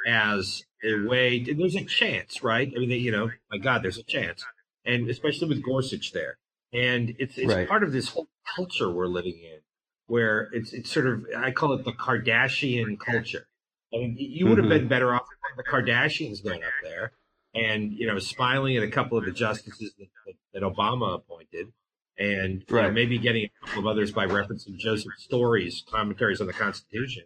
as 0.07 0.63
a 0.83 1.07
way. 1.07 1.39
There's 1.43 1.75
a 1.75 1.85
chance, 1.85 2.41
right? 2.43 2.71
I 2.75 2.79
mean, 2.79 2.89
they, 2.89 2.95
you 2.97 3.11
know, 3.11 3.29
my 3.51 3.59
God, 3.59 3.83
there's 3.83 3.99
a 3.99 4.03
chance, 4.03 4.43
and 4.85 5.07
especially 5.09 5.47
with 5.49 5.63
Gorsuch 5.63 6.11
there, 6.13 6.37
and 6.73 7.15
it's 7.19 7.37
it's 7.37 7.53
Right. 7.53 7.67
part 7.67 7.83
of 7.83 7.91
this 7.91 8.09
whole 8.09 8.27
culture 8.55 8.89
we're 8.89 9.07
living 9.07 9.37
in, 9.39 9.59
where 10.07 10.49
it's 10.53 10.73
it's 10.73 10.89
sort 10.91 11.07
of 11.07 11.25
I 11.37 11.51
call 11.51 11.73
it 11.73 11.83
the 11.85 11.91
Kardashian 11.93 12.99
culture. 12.99 13.47
I 13.93 13.97
mean, 13.97 14.15
you 14.17 14.47
would 14.47 14.57
have 14.57 14.65
Mhm. 14.67 14.69
been 14.69 14.87
better 14.87 15.13
off 15.13 15.27
if 15.51 15.57
the 15.57 15.63
Kardashians 15.63 16.43
going 16.43 16.63
up 16.63 16.73
there 16.81 17.11
and 17.53 17.91
you 17.93 18.07
know 18.07 18.19
smiling 18.19 18.77
at 18.77 18.83
a 18.83 18.89
couple 18.89 19.17
of 19.17 19.25
the 19.25 19.31
justices 19.31 19.93
that, 19.99 20.07
that, 20.25 20.35
that 20.53 20.63
Obama 20.63 21.15
appointed, 21.15 21.73
and 22.17 22.63
you 22.69 22.75
know, 22.75 22.91
maybe 22.91 23.17
getting 23.19 23.45
a 23.45 23.65
couple 23.65 23.79
of 23.81 23.87
others 23.87 24.11
by 24.11 24.25
referencing 24.25 24.77
Joseph 24.77 25.13
Story's 25.17 25.83
commentaries 25.89 26.39
on 26.39 26.47
the 26.47 26.53
Constitution, 26.53 27.23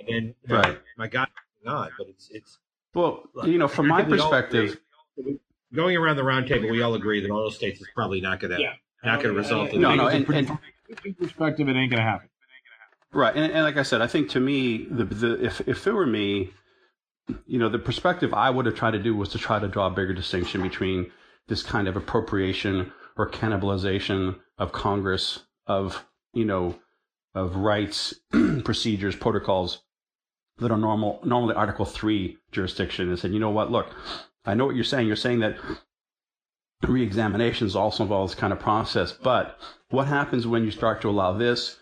and 0.00 0.08
then 0.08 0.24
you 0.42 0.48
know, 0.48 0.56
Right. 0.60 0.80
my 0.96 1.06
God, 1.06 1.28
not. 1.64 1.92
But 1.96 2.08
it's 2.08 2.28
it's 2.30 2.58
Well, 2.94 3.30
you 3.44 3.58
know, 3.58 3.68
from 3.68 3.86
my 3.88 3.96
I 3.96 3.98
think 4.00 4.12
we 4.12 4.18
all 4.18 4.30
perspective, 4.30 4.80
agree. 5.16 5.38
going 5.72 5.96
around 5.96 6.16
the 6.16 6.24
round 6.24 6.48
table, 6.48 6.68
we 6.70 6.82
all 6.82 6.94
agree 6.94 7.20
that 7.20 7.30
oil 7.30 7.50
states 7.52 7.80
is 7.80 7.86
probably 7.94 8.20
not 8.20 8.40
going 8.40 8.50
to 8.52 8.60
Yeah. 8.60 8.74
Not 9.04 9.22
going 9.22 9.34
to 9.34 9.40
result 9.40 9.70
in 9.70 9.80
No, 9.80 9.94
no, 9.94 10.08
and, 10.08 10.28
and 10.28 10.46
From 10.46 10.58
perspective, 11.14 11.68
it 11.68 11.76
ain't 11.76 11.90
gonna 11.90 12.02
happen. 12.02 12.28
Right, 13.12 13.34
and, 13.34 13.52
and 13.52 13.64
like 13.64 13.76
I 13.76 13.82
said, 13.82 14.02
I 14.02 14.06
think 14.06 14.30
to 14.30 14.40
me, 14.40 14.86
the, 14.90 15.04
the 15.04 15.44
if 15.44 15.60
if 15.66 15.86
it 15.86 15.92
were 15.92 16.06
me, 16.06 16.50
you 17.46 17.58
know, 17.58 17.68
the 17.68 17.78
perspective 17.78 18.34
I 18.34 18.50
would 18.50 18.66
have 18.66 18.74
tried 18.74 18.92
to 18.92 18.98
do 18.98 19.14
was 19.14 19.28
to 19.30 19.38
try 19.38 19.58
to 19.58 19.68
draw 19.68 19.86
a 19.86 19.90
bigger 19.90 20.12
distinction 20.12 20.62
between 20.62 21.10
this 21.46 21.62
kind 21.62 21.88
of 21.88 21.96
appropriation 21.96 22.92
or 23.16 23.28
cannibalization 23.30 24.38
of 24.58 24.72
Congress 24.72 25.40
of 25.66 26.06
you 26.32 26.44
know 26.44 26.78
of 27.34 27.56
rights, 27.56 28.14
procedures, 28.64 29.16
protocols 29.16 29.82
that 30.58 30.70
are 30.70 30.78
normal 30.78 31.20
normally 31.24 31.54
Article 31.54 31.84
Three 31.84 32.38
jurisdiction, 32.52 33.08
and 33.08 33.18
said, 33.18 33.32
you 33.32 33.38
know 33.38 33.50
what, 33.50 33.70
look, 33.70 33.94
I 34.44 34.54
know 34.54 34.66
what 34.66 34.74
you're 34.74 34.84
saying. 34.84 35.06
You're 35.06 35.16
saying 35.16 35.40
that 35.40 35.56
reexaminations 36.86 37.74
also 37.74 38.04
involves 38.04 38.34
kind 38.34 38.52
of 38.52 38.60
process, 38.60 39.12
but 39.12 39.58
what 39.90 40.06
happens 40.06 40.46
when 40.46 40.64
you 40.64 40.70
start 40.70 41.00
to 41.02 41.08
allow 41.08 41.32
this? 41.32 41.78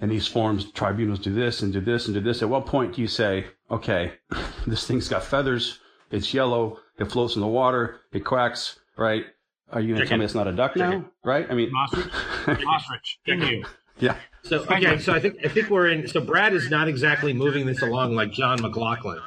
and 0.00 0.10
these 0.10 0.26
forms 0.26 0.72
tribunals 0.72 1.18
do 1.18 1.32
this 1.32 1.62
and 1.62 1.72
do 1.72 1.80
this 1.80 2.06
and 2.06 2.14
do 2.14 2.20
this. 2.20 2.42
At 2.42 2.48
what 2.48 2.66
point 2.66 2.94
do 2.94 3.02
you 3.02 3.06
say, 3.06 3.46
okay, 3.70 4.12
this 4.66 4.86
thing's 4.86 5.08
got 5.08 5.22
feathers, 5.22 5.78
it's 6.10 6.34
yellow, 6.34 6.78
it 6.98 7.04
floats 7.12 7.34
in 7.36 7.42
the 7.42 7.46
water, 7.46 8.00
it 8.12 8.24
quacks, 8.24 8.80
right? 8.96 9.24
Are 9.70 9.80
you 9.80 9.94
going 9.94 10.00
to 10.00 10.08
tell 10.08 10.18
me 10.18 10.24
it's 10.24 10.34
not 10.34 10.48
a 10.48 10.52
duck 10.52 10.74
now, 10.74 11.04
right? 11.22 11.46
I 11.48 11.54
mean, 11.54 11.70
Ostrich, 11.72 12.12
ostrich, 12.66 13.18
can 13.24 13.40
you? 13.42 13.64
yeah, 14.00 14.16
So 14.42 14.64
okay, 14.64 14.98
so 14.98 15.12
I 15.12 15.20
think 15.20 15.36
I 15.44 15.48
think 15.48 15.70
we're 15.70 15.88
in. 15.90 16.08
So 16.08 16.20
Brad 16.20 16.54
is 16.54 16.70
not 16.70 16.88
exactly 16.88 17.32
moving 17.32 17.66
this 17.66 17.80
along 17.80 18.16
like 18.16 18.32
John 18.32 18.60
McLaughlin. 18.60 19.20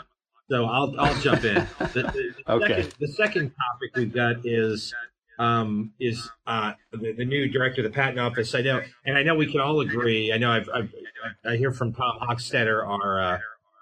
So 0.49 0.65
I'll 0.65 0.93
I'll 0.99 1.15
jump 1.21 1.45
in. 1.45 1.65
The, 1.79 1.85
the, 1.93 2.01
the 2.01 2.33
Okay. 2.51 2.67
Second, 2.67 2.95
the 2.99 3.07
second 3.07 3.51
topic 3.51 3.95
we've 3.95 4.13
got 4.13 4.45
is 4.45 4.93
um, 5.39 5.91
is 5.99 6.29
uh, 6.47 6.73
the, 6.91 7.13
the 7.13 7.25
new 7.25 7.47
director 7.49 7.81
of 7.81 7.91
the 7.91 7.95
patent 7.95 8.19
office. 8.19 8.53
I 8.55 8.61
know, 8.61 8.81
and 9.05 9.17
I 9.17 9.23
know 9.23 9.35
we 9.35 9.51
can 9.51 9.61
all 9.61 9.81
agree. 9.81 10.31
I 10.31 10.37
know 10.37 10.51
I've, 10.51 10.69
I've 10.73 10.93
I 11.45 11.55
hear 11.55 11.71
from 11.71 11.93
Tom 11.93 12.19
Hochstetter, 12.21 12.85
our 12.85 13.21
uh, 13.21 13.39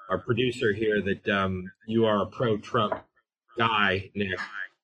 our 0.09 0.17
producer 0.19 0.73
here, 0.73 1.01
that 1.01 1.27
um, 1.29 1.71
you 1.87 2.05
are 2.05 2.23
a 2.23 2.25
pro-Trump 2.25 2.95
guy, 3.57 4.11
Nick. 4.15 4.39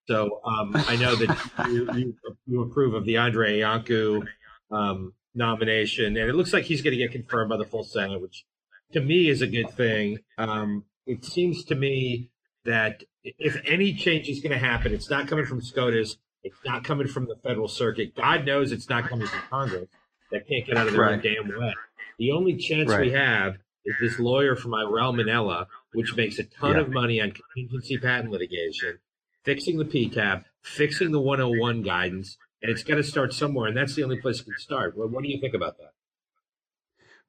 So 0.08 0.40
um, 0.46 0.72
I 0.74 0.96
know 0.96 1.16
that 1.16 1.52
you, 1.68 1.90
you 1.94 2.16
you 2.46 2.62
approve 2.62 2.94
of 2.94 3.06
the 3.06 3.18
Andre 3.18 3.60
Iancu 3.60 4.26
um, 4.72 5.14
nomination, 5.36 6.18
and 6.18 6.30
it 6.30 6.34
looks 6.34 6.54
like 6.54 6.64
he's 6.64 6.82
going 6.82 6.98
to 6.98 6.98
get 6.98 7.12
confirmed 7.12 7.50
by 7.50 7.58
the 7.58 7.66
full 7.66 7.84
Senate, 7.84 8.22
which 8.22 8.46
to 8.94 9.02
me 9.02 9.30
is 9.30 9.42
a 9.42 9.48
good 9.48 9.70
thing. 9.72 10.20
Um, 10.38 10.86
it 11.06 11.26
seems 11.26 11.64
to 11.66 11.76
me 11.76 12.30
that 12.66 13.04
if 13.24 13.62
any 13.66 13.94
change 13.94 14.30
is 14.30 14.40
going 14.40 14.52
to 14.52 14.58
happen, 14.58 14.94
it's 14.94 15.10
not 15.10 15.28
coming 15.28 15.46
from 15.46 15.62
SCOTUS, 15.62 16.18
it's 16.48 16.66
not 16.66 16.84
coming 16.84 17.08
from 17.08 17.26
the 17.26 17.36
federal 17.36 17.68
circuit. 17.68 18.16
God 18.16 18.46
knows 18.46 18.72
it's 18.72 18.90
not 18.90 19.08
coming 19.10 19.28
from 19.28 19.40
Congress 19.50 19.90
that 20.32 20.48
can't 20.48 20.66
get 20.66 20.78
out 20.78 20.88
of 20.88 20.94
their 20.94 21.10
own 21.10 21.22
damn 21.22 21.48
way. 21.48 21.74
The 22.20 22.32
only 22.32 22.56
chance 22.56 22.90
we 22.96 23.12
have 23.12 23.58
is 23.86 23.96
this 24.02 24.20
lawyer 24.20 24.56
from 24.56 24.72
Irell 24.72 25.16
Manella, 25.16 25.68
which 25.94 26.16
makes 26.16 26.40
a 26.40 26.44
ton 26.44 26.76
Yeah. 26.76 26.82
of 26.82 26.90
money 26.90 27.22
on 27.22 27.32
contingency 27.32 27.98
patent 27.98 28.32
litigation, 28.32 29.00
fixing 29.44 29.78
the 29.78 29.86
PTAB, 29.86 30.44
fixing 30.62 31.12
the 31.12 31.22
101 31.22 31.84
guidance, 31.84 32.38
and 32.62 32.72
it's 32.72 32.84
got 32.84 32.96
to 32.96 33.04
start 33.04 33.34
somewhere, 33.34 33.68
and 33.68 33.78
that's 33.78 33.96
the 33.96 34.04
only 34.04 34.20
place 34.20 34.42
it 34.42 34.46
can 34.46 34.58
start. 34.58 34.98
What, 34.98 35.12
what 35.12 35.24
do 35.24 35.30
you 35.30 35.40
think 35.40 35.54
about 35.54 35.78
that? 35.78 35.94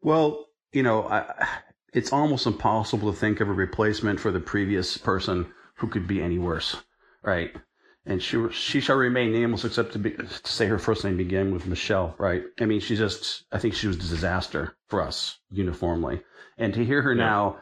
Well, 0.00 0.46
you 0.72 0.82
know, 0.82 1.04
I, 1.08 1.46
it's 1.92 2.12
almost 2.12 2.46
impossible 2.46 3.12
to 3.12 3.18
think 3.18 3.40
of 3.40 3.48
a 3.48 3.52
replacement 3.52 4.20
for 4.20 4.30
the 4.30 4.40
previous 4.40 4.96
person 4.96 5.46
who 5.76 5.86
could 5.88 6.06
be 6.06 6.22
any 6.22 6.38
worse, 6.38 6.76
right? 7.22 7.54
And 8.08 8.22
she 8.22 8.42
she 8.50 8.80
shall 8.80 8.96
remain 8.96 9.32
nameless 9.32 9.64
except 9.66 9.92
to 9.92 9.98
be 9.98 10.12
to 10.12 10.26
say 10.44 10.66
her 10.66 10.78
first 10.78 11.04
name 11.04 11.16
began 11.18 11.52
with 11.52 11.66
Michelle, 11.66 12.14
right? 12.18 12.42
I 12.58 12.64
mean, 12.64 12.80
she 12.80 12.96
just 12.96 13.44
I 13.52 13.58
think 13.58 13.74
she 13.74 13.86
was 13.86 13.96
a 13.96 14.00
disaster 14.00 14.74
for 14.88 15.02
us 15.02 15.38
uniformly, 15.50 16.22
and 16.56 16.72
to 16.74 16.84
hear 16.84 17.02
her 17.02 17.12
Yeah. 17.12 17.24
now 17.24 17.56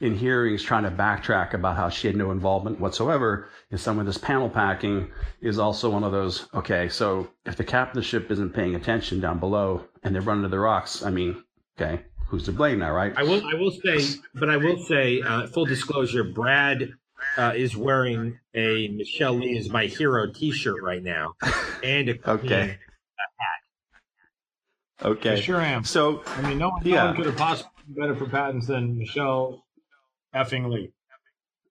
in 0.00 0.14
hearings 0.14 0.62
trying 0.62 0.84
to 0.84 0.90
backtrack 0.90 1.52
about 1.52 1.76
how 1.76 1.88
she 1.88 2.06
had 2.06 2.16
no 2.16 2.30
involvement 2.30 2.78
whatsoever 2.80 3.48
in 3.70 3.78
some 3.78 3.98
of 3.98 4.06
this 4.06 4.18
panel 4.18 4.48
packing 4.48 5.10
is 5.40 5.58
also 5.58 5.90
one 5.90 6.02
of 6.02 6.10
those 6.10 6.48
okay 6.54 6.88
so 6.88 7.28
if 7.46 7.54
the 7.54 7.62
captain 7.62 7.98
of 7.98 8.02
the 8.02 8.08
ship 8.08 8.28
isn't 8.28 8.50
paying 8.52 8.74
attention 8.74 9.20
down 9.20 9.38
below 9.38 9.84
and 10.02 10.12
they're 10.12 10.20
running 10.22 10.42
to 10.42 10.48
the 10.48 10.58
rocks 10.58 11.04
i 11.04 11.10
mean 11.10 11.40
okay 11.78 12.02
who's 12.26 12.42
to 12.42 12.50
blame 12.50 12.80
now 12.80 12.90
right 12.90 13.12
I 13.16 13.22
will. 13.22 13.46
I 13.46 13.54
will 13.54 13.70
say, 13.70 14.18
but 14.34 14.50
I 14.50 14.56
will 14.56 14.78
say, 14.86 15.20
uh, 15.22 15.46
full 15.48 15.66
disclosure, 15.66 16.24
Brad 16.24 16.90
uh, 17.36 17.52
is 17.54 17.76
wearing 17.76 18.38
a 18.54 18.88
Michelle 18.88 19.34
Lee 19.34 19.56
is 19.56 19.70
my 19.70 19.86
hero 19.86 20.26
T-shirt 20.30 20.82
right 20.82 21.02
now, 21.02 21.34
and 21.84 22.08
a 22.10 22.30
Okay. 22.30 22.78
I 25.02 25.06
okay 25.08 25.32
I 25.32 25.40
sure 25.40 25.60
am. 25.60 25.84
so 25.84 26.22
I 26.26 26.42
mean, 26.42 26.58
no 26.58 26.70
one, 26.70 26.82
Yeah. 26.86 26.96
no 26.96 27.06
one 27.06 27.16
could 27.16 27.26
have 27.26 27.36
possibly 27.36 27.70
been 27.86 28.02
better 28.02 28.16
for 28.16 28.26
patents 28.26 28.66
than 28.66 28.98
Michelle 28.98 29.64
effing 30.34 30.70
Lee. 30.72 30.92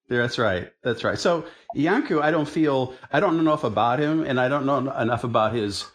That's 0.10 0.38
right. 0.38 0.70
That's 0.84 1.04
right. 1.06 1.18
So 1.18 1.46
Iancu, 1.76 2.22
I 2.22 2.32
don't 2.32 2.48
feel 2.50 2.96
I 3.14 3.20
don't 3.22 3.36
know 3.36 3.42
enough 3.42 3.64
about 3.64 4.00
him, 4.00 4.24
and 4.26 4.40
I 4.40 4.50
don't 4.50 4.66
know 4.66 4.78
enough 4.78 5.24
about 5.24 5.54
his, 5.54 5.86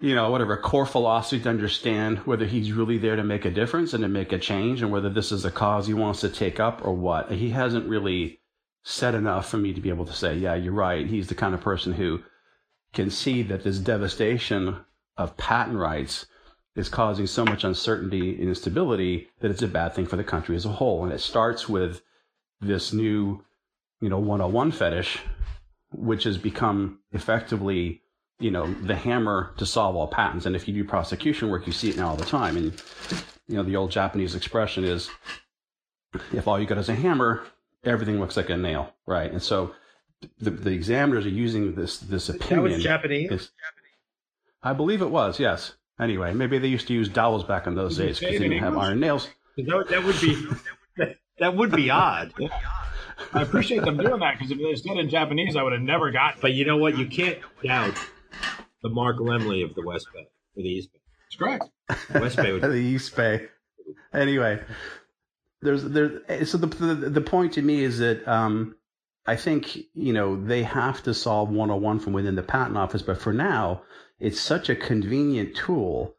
you 0.00 0.14
know, 0.14 0.30
whatever 0.30 0.56
core 0.56 0.86
philosophy 0.86 1.42
to 1.42 1.48
understand 1.50 2.18
whether 2.20 2.46
he's 2.46 2.72
really 2.72 2.96
there 2.96 3.16
to 3.16 3.22
make 3.24 3.44
a 3.44 3.50
difference 3.50 3.92
and 3.92 4.02
to 4.02 4.08
make 4.08 4.32
a 4.32 4.38
change, 4.38 4.80
and 4.80 4.90
whether 4.90 5.10
this 5.10 5.30
is 5.30 5.44
a 5.44 5.50
cause 5.50 5.86
he 5.86 5.92
wants 5.92 6.20
to 6.22 6.30
take 6.30 6.58
up 6.58 6.80
or 6.86 6.94
what. 6.94 7.30
He 7.32 7.50
hasn't 7.50 7.86
really 7.86 8.40
said 8.84 9.14
enough 9.14 9.48
for 9.48 9.56
me 9.56 9.72
to 9.72 9.80
be 9.80 9.88
able 9.88 10.04
to 10.04 10.12
say, 10.12 10.36
yeah, 10.36 10.54
you're 10.54 10.72
right. 10.72 11.06
He's 11.06 11.28
the 11.28 11.34
kind 11.34 11.54
of 11.54 11.60
person 11.60 11.94
who 11.94 12.22
can 12.92 13.10
see 13.10 13.42
that 13.42 13.64
this 13.64 13.78
devastation 13.78 14.76
of 15.16 15.36
patent 15.36 15.78
rights 15.78 16.26
is 16.76 16.88
causing 16.88 17.26
so 17.26 17.44
much 17.44 17.64
uncertainty 17.64 18.36
and 18.38 18.48
instability 18.48 19.28
that 19.40 19.50
it's 19.50 19.62
a 19.62 19.68
bad 19.68 19.94
thing 19.94 20.06
for 20.06 20.16
the 20.16 20.24
country 20.24 20.54
as 20.54 20.66
a 20.66 20.70
whole. 20.70 21.02
And 21.02 21.12
it 21.12 21.20
starts 21.20 21.68
with 21.68 22.02
this 22.60 22.92
new, 22.92 23.42
you 24.00 24.08
know, 24.08 24.18
101 24.18 24.72
fetish, 24.72 25.20
which 25.92 26.24
has 26.24 26.36
become 26.36 26.98
effectively, 27.12 28.02
you 28.38 28.50
know, 28.50 28.72
the 28.74 28.96
hammer 28.96 29.54
to 29.56 29.64
solve 29.64 29.96
all 29.96 30.08
patents. 30.08 30.44
And 30.44 30.54
if 30.54 30.68
you 30.68 30.74
do 30.74 30.84
prosecution 30.84 31.48
work, 31.48 31.66
you 31.66 31.72
see 31.72 31.88
it 31.88 31.96
now 31.96 32.08
all 32.08 32.16
the 32.16 32.24
time. 32.24 32.56
And, 32.56 32.82
you 33.48 33.56
know, 33.56 33.62
the 33.62 33.76
old 33.76 33.92
Japanese 33.92 34.34
expression 34.34 34.84
is 34.84 35.08
if 36.32 36.46
all 36.46 36.60
you 36.60 36.66
got 36.66 36.78
is 36.78 36.88
a 36.88 36.94
hammer, 36.94 37.44
everything 37.84 38.20
looks 38.20 38.36
like 38.36 38.50
a 38.50 38.56
nail, 38.56 38.92
right? 39.06 39.30
And 39.30 39.42
so 39.42 39.74
the, 40.38 40.50
the 40.50 40.70
examiners 40.70 41.26
are 41.26 41.30
using 41.30 41.74
this, 41.74 41.98
this 41.98 42.28
opinion. 42.28 42.64
That 42.70 42.76
was 42.76 42.82
Japanese. 42.84 43.24
It's- 43.30 43.50
I 44.62 44.72
believe 44.72 45.02
it 45.02 45.10
was, 45.10 45.38
yes. 45.38 45.74
Anyway, 46.00 46.32
maybe 46.32 46.58
they 46.58 46.68
used 46.68 46.86
to 46.88 46.94
use 46.94 47.08
dowels 47.08 47.44
back 47.44 47.66
in 47.66 47.74
those 47.74 47.96
Did 47.96 48.06
days 48.06 48.18
because 48.18 48.38
they 48.38 48.48
didn't 48.48 48.62
have 48.62 48.76
iron 48.78 48.98
nails. 48.98 49.28
That, 49.58 49.86
that 49.90 50.02
would 50.04 50.20
be 50.20 51.14
that 51.38 51.54
would 51.54 51.70
be 51.70 51.90
odd. 51.90 52.32
I 53.32 53.42
appreciate 53.42 53.82
them 53.82 53.96
doing 53.98 54.20
that 54.20 54.38
because 54.38 54.50
if 54.50 54.58
they 54.58 54.74
said 54.74 54.96
in 54.96 55.08
Japanese, 55.08 55.54
I 55.54 55.62
would 55.62 55.72
have 55.72 55.82
never 55.82 56.10
gotten 56.10 56.38
it. 56.38 56.42
But 56.42 56.52
you 56.54 56.64
know 56.64 56.76
what? 56.78 56.98
You 56.98 57.06
can't 57.06 57.38
doubt 57.62 57.94
the 58.82 58.88
Mark 58.88 59.18
Lemley 59.18 59.62
of 59.64 59.74
the 59.74 59.82
West 59.82 60.08
Bay 60.12 60.20
or 60.56 60.62
the 60.62 60.68
East 60.68 60.92
Bay. 60.92 60.98
It's 61.28 61.36
correct. 61.36 61.64
West 62.14 62.36
Bay 62.36 62.52
would 62.52 62.62
the 62.62 62.72
East 62.74 63.14
Bay. 63.14 63.46
Anyway, 64.12 64.60
there's 65.64 65.84
there. 65.84 66.44
So 66.44 66.58
the, 66.58 66.66
the 66.66 67.10
the 67.10 67.20
point 67.20 67.54
to 67.54 67.62
me 67.62 67.82
is 67.82 67.98
that 67.98 68.26
um, 68.28 68.76
I 69.26 69.36
think 69.36 69.76
you 69.94 70.12
know 70.12 70.36
they 70.36 70.62
have 70.62 71.02
to 71.04 71.14
solve 71.14 71.48
101 71.48 72.00
from 72.00 72.12
within 72.12 72.36
the 72.36 72.42
patent 72.42 72.76
office, 72.76 73.02
but 73.02 73.20
for 73.20 73.32
now, 73.32 73.82
it's 74.20 74.40
such 74.40 74.68
a 74.68 74.76
convenient 74.76 75.56
tool 75.56 76.14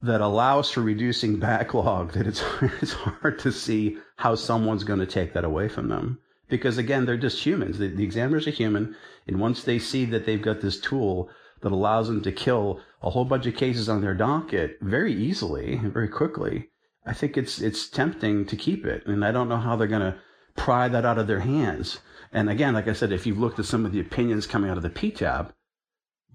that 0.00 0.20
allows 0.20 0.70
for 0.70 0.82
reducing 0.82 1.38
backlog 1.40 2.12
that 2.12 2.26
it's 2.26 2.42
it's 2.80 2.92
hard 2.92 3.38
to 3.40 3.52
see 3.52 3.98
how 4.16 4.34
someone's 4.34 4.84
going 4.84 5.00
to 5.00 5.06
take 5.06 5.34
that 5.34 5.44
away 5.44 5.68
from 5.68 5.88
them. 5.88 6.20
Because 6.48 6.78
again, 6.78 7.06
they're 7.06 7.16
just 7.16 7.44
humans. 7.44 7.78
The, 7.78 7.88
the 7.88 8.04
examiners 8.04 8.46
are 8.46 8.52
human, 8.52 8.94
and 9.26 9.40
once 9.40 9.64
they 9.64 9.80
see 9.80 10.04
that 10.06 10.26
they've 10.26 10.40
got 10.40 10.60
this 10.60 10.80
tool 10.80 11.28
that 11.62 11.72
allows 11.72 12.06
them 12.06 12.22
to 12.22 12.30
kill 12.30 12.80
a 13.02 13.10
whole 13.10 13.24
bunch 13.24 13.46
of 13.46 13.56
cases 13.56 13.88
on 13.88 14.00
their 14.00 14.14
docket 14.14 14.78
very 14.80 15.12
easily, 15.12 15.80
very 15.82 16.08
quickly, 16.08 16.70
I 17.06 17.12
think 17.12 17.36
it's 17.38 17.60
it's 17.60 17.88
tempting 17.88 18.46
to 18.46 18.56
keep 18.56 18.84
it. 18.84 19.06
And 19.06 19.24
I 19.24 19.30
don't 19.30 19.48
know 19.48 19.56
how 19.56 19.76
they're 19.76 19.86
going 19.86 20.12
to 20.12 20.18
pry 20.56 20.88
that 20.88 21.06
out 21.06 21.18
of 21.18 21.28
their 21.28 21.40
hands. 21.40 22.00
And 22.32 22.50
again, 22.50 22.74
like 22.74 22.88
I 22.88 22.92
said, 22.92 23.12
if 23.12 23.26
you've 23.26 23.38
looked 23.38 23.58
at 23.58 23.64
some 23.64 23.86
of 23.86 23.92
the 23.92 24.00
opinions 24.00 24.46
coming 24.46 24.70
out 24.70 24.76
of 24.76 24.82
the 24.82 24.90
PTAB, 24.90 25.52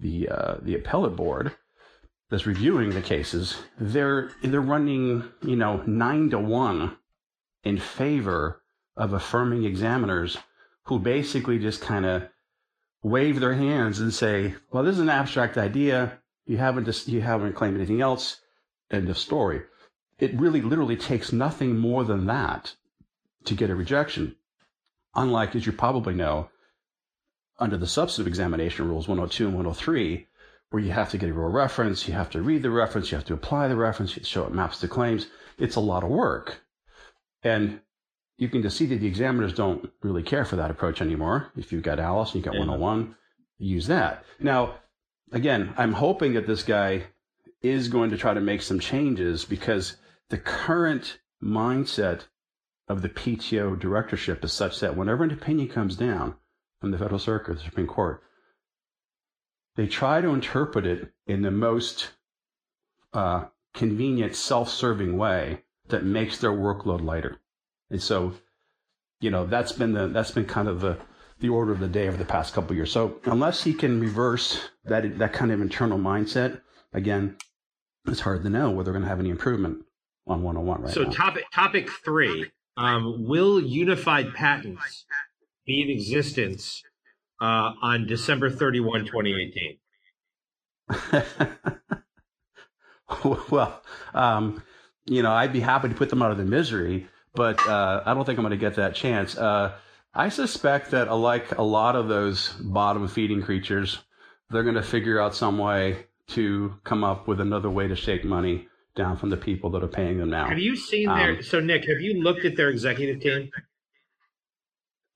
the 0.00 0.28
uh, 0.28 0.54
the 0.62 0.74
appellate 0.74 1.14
board 1.14 1.52
that's 2.30 2.46
reviewing 2.46 2.90
the 2.90 3.02
cases, 3.02 3.58
they're 3.78 4.30
they're 4.42 4.60
running 4.60 5.24
you 5.42 5.56
know 5.56 5.82
nine 5.86 6.30
to 6.30 6.38
one 6.38 6.96
in 7.62 7.78
favor 7.78 8.62
of 8.96 9.12
affirming 9.12 9.64
examiners 9.64 10.38
who 10.84 10.98
basically 10.98 11.58
just 11.58 11.82
kind 11.82 12.06
of 12.06 12.28
wave 13.02 13.40
their 13.40 13.54
hands 13.54 14.00
and 14.00 14.14
say, 14.14 14.54
"Well, 14.70 14.82
this 14.82 14.94
is 14.94 15.00
an 15.00 15.10
abstract 15.10 15.58
idea. 15.58 16.18
You 16.46 16.56
haven't 16.56 16.86
just 16.86 17.08
you 17.08 17.20
haven't 17.20 17.54
claimed 17.54 17.76
anything 17.76 18.00
else." 18.00 18.40
End 18.90 19.08
of 19.08 19.18
story. 19.18 19.62
It 20.18 20.38
really, 20.38 20.60
literally 20.60 20.96
takes 20.96 21.32
nothing 21.32 21.78
more 21.78 22.04
than 22.04 22.26
that 22.26 22.74
to 23.44 23.54
get 23.54 23.70
a 23.70 23.74
rejection. 23.74 24.36
Unlike, 25.14 25.56
as 25.56 25.66
you 25.66 25.72
probably 25.72 26.14
know, 26.14 26.48
under 27.58 27.76
the 27.76 27.86
substantive 27.86 28.28
examination 28.28 28.88
rules 28.88 29.08
102 29.08 29.46
and 29.46 29.54
103, 29.54 30.26
where 30.70 30.82
you 30.82 30.90
have 30.92 31.10
to 31.10 31.18
get 31.18 31.28
a 31.28 31.32
real 31.32 31.50
reference, 31.50 32.08
you 32.08 32.14
have 32.14 32.30
to 32.30 32.40
read 32.40 32.62
the 32.62 32.70
reference, 32.70 33.10
you 33.10 33.16
have 33.16 33.26
to 33.26 33.34
apply 33.34 33.68
the 33.68 33.76
reference, 33.76 34.16
you 34.16 34.24
show 34.24 34.44
it 34.44 34.54
maps 34.54 34.80
to 34.80 34.88
claims. 34.88 35.26
It's 35.58 35.76
a 35.76 35.80
lot 35.80 36.02
of 36.02 36.10
work. 36.10 36.62
And 37.42 37.80
you 38.38 38.48
can 38.48 38.62
just 38.62 38.76
see 38.76 38.86
that 38.86 39.00
the 39.00 39.06
examiners 39.06 39.52
don't 39.52 39.90
really 40.02 40.22
care 40.22 40.44
for 40.44 40.56
that 40.56 40.70
approach 40.70 41.02
anymore. 41.02 41.52
If 41.56 41.72
you've 41.72 41.82
got 41.82 42.00
Alice 42.00 42.30
and 42.30 42.36
you've 42.36 42.44
got 42.44 42.54
Yeah. 42.54 42.60
101, 42.60 43.14
use 43.58 43.86
that. 43.88 44.24
Now, 44.40 44.76
again, 45.30 45.74
I'm 45.76 45.92
hoping 45.92 46.32
that 46.34 46.46
this 46.46 46.62
guy 46.62 47.04
is 47.60 47.88
going 47.88 48.10
to 48.10 48.16
try 48.16 48.34
to 48.34 48.40
make 48.40 48.62
some 48.62 48.80
changes 48.80 49.44
because 49.44 49.96
the 50.32 50.38
current 50.38 51.18
mindset 51.44 52.22
of 52.88 53.02
the 53.02 53.10
PTO 53.10 53.78
directorship 53.78 54.42
is 54.42 54.50
such 54.50 54.80
that 54.80 54.96
whenever 54.96 55.24
an 55.24 55.30
opinion 55.30 55.68
comes 55.68 55.94
down 55.94 56.36
from 56.80 56.90
the 56.90 56.96
Federal 56.96 57.18
Circuit, 57.18 57.58
the 57.58 57.60
Supreme 57.60 57.86
Court, 57.86 58.22
they 59.76 59.86
try 59.86 60.22
to 60.22 60.30
interpret 60.30 60.86
it 60.86 61.12
in 61.26 61.42
the 61.42 61.50
most 61.50 62.12
uh, 63.12 63.44
convenient, 63.74 64.34
self-serving 64.34 65.18
way 65.18 65.64
that 65.88 66.02
makes 66.02 66.38
their 66.38 66.52
workload 66.52 67.04
lighter. 67.04 67.38
And 67.90 68.02
so, 68.02 68.32
you 69.20 69.30
know, 69.30 69.44
that's 69.44 69.72
been 69.72 69.92
the 69.92 70.08
that's 70.08 70.30
been 70.30 70.46
kind 70.46 70.66
of 70.66 70.80
the 70.80 70.96
the 71.40 71.50
order 71.50 71.72
of 71.72 71.80
the 71.80 71.88
day 71.88 72.08
over 72.08 72.16
the 72.16 72.24
past 72.24 72.54
couple 72.54 72.74
years. 72.74 72.90
So 72.90 73.20
unless 73.26 73.64
he 73.64 73.74
can 73.74 74.00
reverse 74.00 74.70
that 74.86 75.18
that 75.18 75.34
kind 75.34 75.52
of 75.52 75.60
internal 75.60 75.98
mindset, 75.98 76.62
again, 76.94 77.36
it's 78.06 78.20
hard 78.20 78.42
to 78.44 78.48
know 78.48 78.70
whether 78.70 78.84
they're 78.84 78.92
going 78.94 79.02
to 79.02 79.10
have 79.10 79.20
any 79.20 79.28
improvement 79.28 79.84
on 80.26 80.42
101 80.42 80.82
right 80.82 80.94
so 80.94 81.02
now. 81.02 81.10
topic 81.10 81.44
topic 81.52 81.90
three: 82.04 82.50
um, 82.76 83.26
Will 83.26 83.60
unified 83.60 84.34
patents 84.34 85.04
be 85.66 85.82
in 85.82 85.90
existence 85.90 86.82
uh, 87.40 87.72
on 87.82 88.06
December 88.06 88.50
31, 88.50 89.06
2018? 89.06 89.78
well, 93.50 93.82
um, 94.14 94.62
you 95.06 95.22
know, 95.22 95.32
I'd 95.32 95.52
be 95.52 95.60
happy 95.60 95.88
to 95.88 95.94
put 95.94 96.10
them 96.10 96.22
out 96.22 96.30
of 96.30 96.36
their 96.36 96.46
misery, 96.46 97.08
but 97.34 97.66
uh, 97.66 98.02
I 98.04 98.14
don't 98.14 98.24
think 98.24 98.38
I'm 98.38 98.44
going 98.44 98.52
to 98.52 98.56
get 98.56 98.76
that 98.76 98.94
chance. 98.94 99.36
Uh, 99.36 99.72
I 100.14 100.28
suspect 100.28 100.90
that, 100.90 101.08
uh, 101.08 101.16
like 101.16 101.56
a 101.58 101.62
lot 101.62 101.96
of 101.96 102.08
those 102.08 102.50
bottom 102.60 103.08
feeding 103.08 103.42
creatures, 103.42 103.98
they're 104.50 104.62
going 104.62 104.74
to 104.74 104.82
figure 104.82 105.20
out 105.20 105.34
some 105.34 105.58
way 105.58 106.06
to 106.28 106.74
come 106.84 107.02
up 107.02 107.26
with 107.26 107.40
another 107.40 107.70
way 107.70 107.88
to 107.88 107.96
shake 107.96 108.24
money 108.24 108.68
down 108.94 109.16
from 109.16 109.30
the 109.30 109.36
people 109.36 109.70
that 109.70 109.82
are 109.82 109.88
paying 109.88 110.18
them 110.18 110.30
now. 110.30 110.48
Have 110.48 110.58
you 110.58 110.76
seen 110.76 111.08
Um, 111.08 111.18
their? 111.18 111.42
So 111.42 111.60
Nick, 111.60 111.84
have 111.86 112.00
you 112.00 112.22
looked 112.22 112.44
at 112.44 112.56
their 112.56 112.68
executive 112.68 113.20
team? 113.20 113.50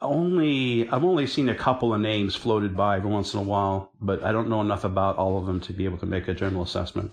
Only 0.00 0.88
I've 0.88 1.04
only 1.04 1.26
seen 1.26 1.48
a 1.48 1.54
couple 1.54 1.94
of 1.94 2.00
names 2.00 2.36
floated 2.36 2.76
by 2.76 2.96
every 2.96 3.10
once 3.10 3.32
in 3.32 3.40
a 3.40 3.42
while, 3.42 3.92
but 4.00 4.22
I 4.22 4.30
don't 4.30 4.48
know 4.48 4.60
enough 4.60 4.84
about 4.84 5.16
all 5.16 5.38
of 5.38 5.46
them 5.46 5.58
to 5.60 5.72
be 5.72 5.84
able 5.86 5.96
to 5.98 6.06
make 6.06 6.28
a 6.28 6.34
general 6.34 6.62
assessment. 6.62 7.12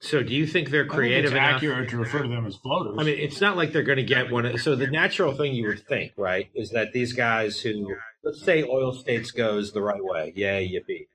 So 0.00 0.22
do 0.22 0.34
you 0.34 0.46
think 0.46 0.70
they're 0.70 0.80
I 0.80 0.84
think 0.84 0.94
creative 0.94 1.24
it's 1.26 1.32
enough? 1.32 1.54
accurate 1.56 1.90
to 1.90 1.96
refer 1.98 2.22
to 2.22 2.28
them 2.28 2.46
as 2.46 2.56
floaters. 2.56 2.96
I 2.98 3.04
mean, 3.04 3.18
it's 3.18 3.40
not 3.40 3.56
like 3.56 3.72
they're 3.72 3.82
going 3.84 3.98
to 3.98 4.02
get 4.02 4.32
one. 4.32 4.56
So 4.58 4.74
the 4.74 4.88
natural 4.88 5.32
thing 5.36 5.54
you 5.54 5.68
would 5.68 5.86
think, 5.86 6.12
right, 6.16 6.50
is 6.54 6.70
that 6.70 6.92
these 6.92 7.12
guys 7.12 7.60
who, 7.60 7.94
let's 8.24 8.42
say, 8.42 8.64
oil 8.64 8.92
states 8.94 9.30
goes 9.30 9.72
the 9.72 9.82
right 9.82 10.02
way, 10.02 10.32
yay, 10.34 10.68
yippee. 10.68 11.06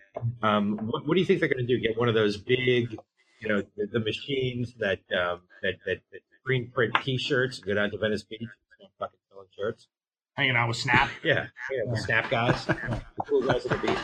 Um, 0.41 0.77
what, 0.77 1.05
what 1.05 1.15
do 1.15 1.19
you 1.19 1.25
think 1.25 1.39
they're 1.41 1.49
going 1.49 1.67
to 1.67 1.75
do? 1.75 1.81
Get 1.81 1.97
one 1.97 2.07
of 2.07 2.15
those 2.15 2.37
big, 2.37 2.95
you 3.41 3.47
know, 3.49 3.61
the, 3.75 3.87
the 3.91 3.99
machines 3.99 4.73
that, 4.79 4.99
um, 5.17 5.41
that 5.61 5.75
that 5.85 5.97
that 6.11 6.21
green 6.45 6.69
print 6.71 6.95
T-shirts, 7.03 7.59
go 7.59 7.73
down 7.73 7.91
to 7.91 7.97
Venice 7.97 8.23
Beach, 8.23 8.41
and 8.41 8.89
fucking 8.99 9.19
selling 9.29 9.47
shirts. 9.57 9.87
hanging 10.35 10.55
out 10.55 10.67
with 10.69 10.77
Snap. 10.77 11.09
Yeah, 11.23 11.47
yeah, 11.71 11.91
the 11.91 11.97
snap 11.97 12.29
guys, 12.29 12.65
the 12.65 13.01
cool 13.27 13.41
guys 13.41 13.65
at 13.65 13.81
the 13.81 13.87
beach. 13.87 13.97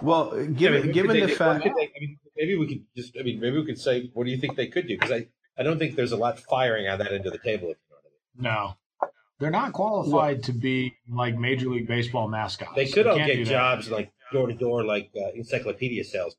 Well, 0.00 0.34
I 0.34 0.46
given 0.46 0.82
mean, 0.84 0.92
given 0.92 1.20
could 1.20 1.28
the 1.30 1.34
fact, 1.34 1.64
they- 1.64 1.70
I 1.70 2.00
mean, 2.00 2.18
maybe 2.36 2.56
we 2.56 2.66
could 2.66 2.84
just. 2.96 3.16
I 3.18 3.22
mean, 3.22 3.40
maybe 3.40 3.58
we 3.58 3.64
could 3.66 3.78
say, 3.78 4.10
what 4.14 4.24
do 4.24 4.30
you 4.30 4.38
think 4.38 4.56
they 4.56 4.66
could 4.66 4.88
do? 4.88 4.96
Because 4.98 5.12
I, 5.12 5.26
I 5.58 5.62
don't 5.62 5.78
think 5.78 5.96
there's 5.96 6.12
a 6.12 6.16
lot 6.16 6.40
firing 6.40 6.88
on 6.88 6.98
that 6.98 7.12
end 7.12 7.26
of 7.26 7.32
the 7.32 7.38
table. 7.38 7.70
If 7.70 7.76
you 7.78 7.90
know 7.90 7.96
what 8.00 8.04
I 8.04 8.58
mean. 8.64 8.68
No. 8.68 9.08
They're 9.38 9.50
not 9.50 9.72
qualified 9.72 10.44
to 10.44 10.52
be 10.52 10.94
like 11.08 11.36
Major 11.36 11.68
League 11.68 11.88
Baseball 11.88 12.28
mascots. 12.28 12.72
They 12.76 12.86
could 12.86 13.06
all 13.08 13.16
can't 13.16 13.26
get 13.28 13.44
that. 13.44 13.50
jobs 13.50 13.90
like 13.90 14.12
door 14.32 14.46
to 14.46 14.54
door, 14.54 14.84
like 14.84 15.10
uh, 15.16 15.30
encyclopedia 15.34 16.04
sales. 16.04 16.36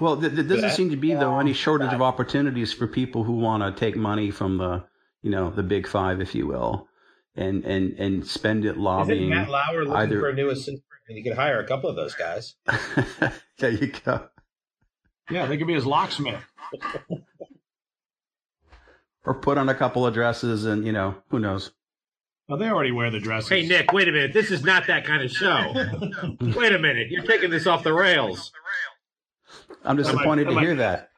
Well, 0.00 0.20
th- 0.20 0.32
there 0.32 0.44
doesn't 0.44 0.70
seem 0.70 0.90
to 0.90 0.96
be 0.96 1.14
though 1.14 1.38
any 1.38 1.52
shortage 1.52 1.92
of 1.92 2.02
opportunities 2.02 2.72
for 2.72 2.86
people 2.86 3.24
who 3.24 3.32
want 3.32 3.62
to 3.62 3.78
take 3.78 3.96
money 3.96 4.30
from 4.30 4.58
the, 4.58 4.84
you 5.22 5.30
know, 5.30 5.50
the 5.50 5.62
big 5.62 5.86
five, 5.86 6.20
if 6.20 6.34
you 6.34 6.46
will, 6.46 6.88
and 7.36 7.64
and 7.64 7.98
and 7.98 8.26
spend 8.26 8.64
it 8.64 8.70
Isn't 8.70 8.82
lobbying. 8.82 9.30
Matt 9.30 9.48
Lauer 9.48 9.80
looking 9.84 9.92
either- 9.96 10.20
for 10.20 10.28
a 10.28 10.34
new 10.34 10.50
assistant? 10.50 10.82
And 11.08 11.16
you 11.16 11.24
could 11.24 11.32
hire 11.38 11.58
a 11.58 11.66
couple 11.66 11.88
of 11.88 11.96
those 11.96 12.14
guys. 12.14 12.54
there 13.58 13.70
you 13.70 13.90
go. 14.04 14.28
Yeah, 15.30 15.46
they 15.46 15.56
could 15.56 15.66
be 15.66 15.72
his 15.72 15.86
locksmith. 15.86 16.44
Or 19.24 19.34
put 19.34 19.56
on 19.56 19.70
a 19.70 19.74
couple 19.74 20.06
of 20.06 20.12
dresses, 20.12 20.64
and 20.66 20.84
you 20.86 20.92
know, 20.92 21.14
who 21.30 21.38
knows. 21.38 21.72
Well, 22.46 22.58
they 22.58 22.68
already 22.68 22.92
wear 22.92 23.10
the 23.10 23.20
dresses. 23.20 23.48
Hey 23.50 23.66
Nick, 23.66 23.92
wait 23.92 24.08
a 24.08 24.12
minute. 24.12 24.32
This 24.32 24.50
is 24.50 24.64
not 24.64 24.86
that 24.86 25.04
kind 25.04 25.22
of 25.22 25.30
show. 25.30 25.72
wait 26.56 26.72
a 26.72 26.78
minute. 26.78 27.08
You're 27.10 27.24
taking 27.24 27.50
this 27.50 27.66
off 27.66 27.82
the 27.84 27.92
rails. 27.92 28.52
I'm 29.88 29.96
disappointed 29.96 30.46
am 30.48 30.54
to 30.54 30.60
I- 30.60 30.62
hear 30.62 30.74
that. 30.76 31.10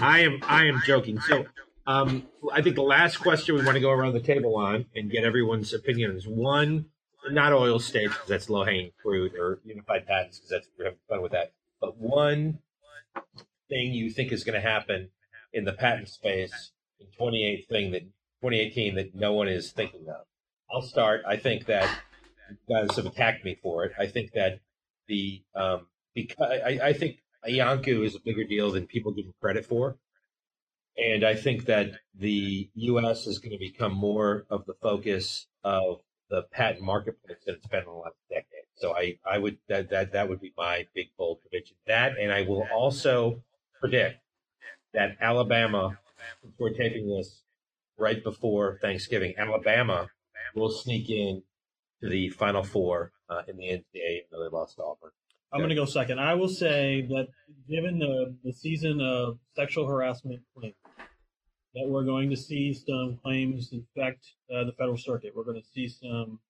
I 0.00 0.20
am. 0.20 0.40
I 0.46 0.66
am 0.66 0.80
joking. 0.86 1.20
So, 1.20 1.46
um, 1.86 2.28
I 2.52 2.62
think 2.62 2.76
the 2.76 2.82
last 2.82 3.16
question 3.16 3.56
we 3.56 3.64
want 3.64 3.74
to 3.74 3.80
go 3.80 3.90
around 3.90 4.12
the 4.12 4.20
table 4.20 4.56
on 4.56 4.86
and 4.94 5.10
get 5.10 5.24
everyone's 5.24 5.74
opinion 5.74 6.12
is 6.12 6.28
one, 6.28 6.86
not 7.30 7.52
oil 7.52 7.78
states 7.80 8.12
because 8.12 8.28
that's 8.28 8.50
low 8.50 8.64
hanging 8.64 8.92
fruit, 9.02 9.32
or 9.38 9.58
unified 9.64 10.06
patents 10.06 10.38
because 10.38 10.50
that's 10.50 10.68
we're 10.78 10.84
having 10.84 10.98
fun 11.08 11.22
with 11.22 11.32
that. 11.32 11.52
But 11.80 11.96
one 11.98 12.60
thing 13.68 13.92
you 13.92 14.10
think 14.10 14.32
is 14.32 14.44
going 14.44 14.60
to 14.60 14.66
happen 14.66 15.10
in 15.52 15.64
the 15.64 15.72
patent 15.72 16.08
space 16.08 16.70
in 17.00 17.06
28 17.16 17.68
thing 17.68 17.90
that 17.92 18.02
2018 18.42 18.94
that 18.94 19.14
no 19.14 19.32
one 19.32 19.48
is 19.48 19.72
thinking 19.72 20.06
of. 20.08 20.26
I'll 20.72 20.82
start. 20.82 21.22
I 21.26 21.36
think 21.36 21.66
that 21.66 21.88
you 22.50 22.56
guys 22.68 22.94
have 22.96 23.06
attacked 23.06 23.44
me 23.44 23.58
for 23.60 23.84
it. 23.84 23.92
I 23.98 24.06
think 24.06 24.32
that 24.32 24.60
the 25.08 25.42
um, 25.54 25.86
because 26.14 26.60
I, 26.64 26.78
I 26.82 26.92
think 26.92 27.18
Iancu 27.48 28.04
is 28.04 28.14
a 28.14 28.20
bigger 28.20 28.44
deal 28.44 28.70
than 28.70 28.86
people 28.86 29.12
give 29.12 29.26
him 29.26 29.34
credit 29.40 29.64
for. 29.64 29.96
And 30.96 31.24
I 31.24 31.34
think 31.34 31.66
that 31.66 31.92
the 32.14 32.68
U.S. 32.74 33.26
is 33.26 33.38
going 33.38 33.52
to 33.52 33.58
become 33.58 33.94
more 33.94 34.44
of 34.50 34.66
the 34.66 34.74
focus 34.82 35.46
of 35.64 36.00
the 36.28 36.42
patent 36.52 36.82
marketplace 36.82 37.38
than 37.46 37.56
it's 37.56 37.66
been 37.66 37.80
in 37.80 37.86
the 37.86 37.92
last 37.92 38.16
decade. 38.28 38.44
So 38.76 38.94
I, 38.96 39.18
I 39.28 39.38
would 39.38 39.58
that, 39.68 39.90
that 39.90 40.12
that 40.12 40.28
would 40.28 40.40
be 40.40 40.52
my 40.56 40.86
big 40.94 41.08
bold 41.18 41.40
prediction. 41.42 41.76
That, 41.86 42.12
and 42.18 42.32
I 42.32 42.42
will 42.42 42.66
also 42.72 43.42
predict 43.80 44.20
that 44.94 45.16
Alabama, 45.20 45.98
we're 46.58 46.70
taping 46.70 47.08
this 47.08 47.42
right 47.98 48.22
before 48.22 48.78
Thanksgiving, 48.80 49.34
Alabama 49.38 50.08
will 50.54 50.70
sneak 50.70 51.10
in 51.10 51.42
to 52.02 52.08
the 52.08 52.30
Final 52.30 52.62
Four 52.62 53.12
uh, 53.28 53.42
in 53.46 53.56
the 53.56 53.64
NCAA, 53.64 53.82
even 53.94 54.26
though 54.32 54.42
they 54.42 54.48
lost 54.48 54.80
Auburn. 54.80 55.10
I'm 55.52 55.58
going 55.60 55.70
to 55.70 55.74
go 55.74 55.84
second. 55.84 56.20
I 56.20 56.34
will 56.34 56.48
say 56.48 57.02
that 57.08 57.28
given 57.68 57.98
the, 57.98 58.34
the 58.44 58.52
season 58.52 59.00
of 59.00 59.38
sexual 59.56 59.86
harassment 59.86 60.40
claims, 60.56 60.74
that 61.74 61.86
we're 61.88 62.04
going 62.04 62.30
to 62.30 62.36
see 62.36 62.72
some 62.74 63.18
claims 63.22 63.70
infect 63.72 64.26
uh, 64.54 64.64
the 64.64 64.72
federal 64.72 64.96
circuit. 64.96 65.32
We're 65.34 65.44
going 65.44 65.60
to 65.60 65.66
see 65.74 65.88
some 65.88 66.40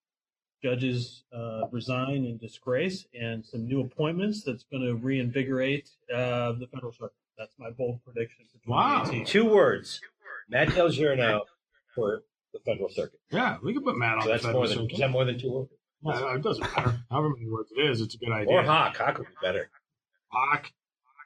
judges 0.62 1.24
uh, 1.34 1.62
resign 1.70 2.24
in 2.26 2.36
disgrace 2.38 3.06
and 3.18 3.44
some 3.44 3.66
new 3.66 3.80
appointments 3.80 4.42
that's 4.44 4.64
going 4.64 4.82
to 4.82 4.94
reinvigorate 4.94 5.88
uh, 6.14 6.52
the 6.52 6.66
federal 6.72 6.92
circuit. 6.92 7.14
That's 7.38 7.54
my 7.58 7.70
bold 7.70 8.00
prediction 8.04 8.44
for 8.64 8.70
Wow. 8.70 9.10
Two 9.24 9.46
words: 9.46 10.00
Matt 10.50 10.74
Del 10.74 10.90
Giorno 10.90 11.44
for 11.94 12.22
the 12.52 12.58
federal 12.66 12.90
circuit. 12.90 13.20
Yeah, 13.30 13.56
we 13.62 13.72
could 13.72 13.84
put 13.84 13.96
Matt 13.96 14.16
on 14.16 14.22
So 14.22 14.26
the 14.28 14.32
that's 14.34 14.44
federal 14.44 14.60
more 14.60 14.68
than 14.68 14.76
circuit. 14.78 14.92
is 14.92 14.98
that 14.98 15.10
more 15.10 15.24
than 15.24 15.38
two 15.38 15.50
words? 15.50 15.70
Yeah, 16.02 16.34
it 16.34 16.42
doesn't 16.42 16.62
matter. 16.62 17.00
However 17.10 17.30
many 17.30 17.50
words 17.50 17.70
it 17.76 17.80
is, 17.90 18.00
it's 18.00 18.14
a 18.14 18.18
good 18.18 18.32
idea. 18.32 18.54
Or 18.56 18.62
Hawk. 18.62 18.96
Hawk 18.96 19.18
would 19.18 19.26
be 19.28 19.34
better. 19.42 19.70
Hawk. 20.28 20.72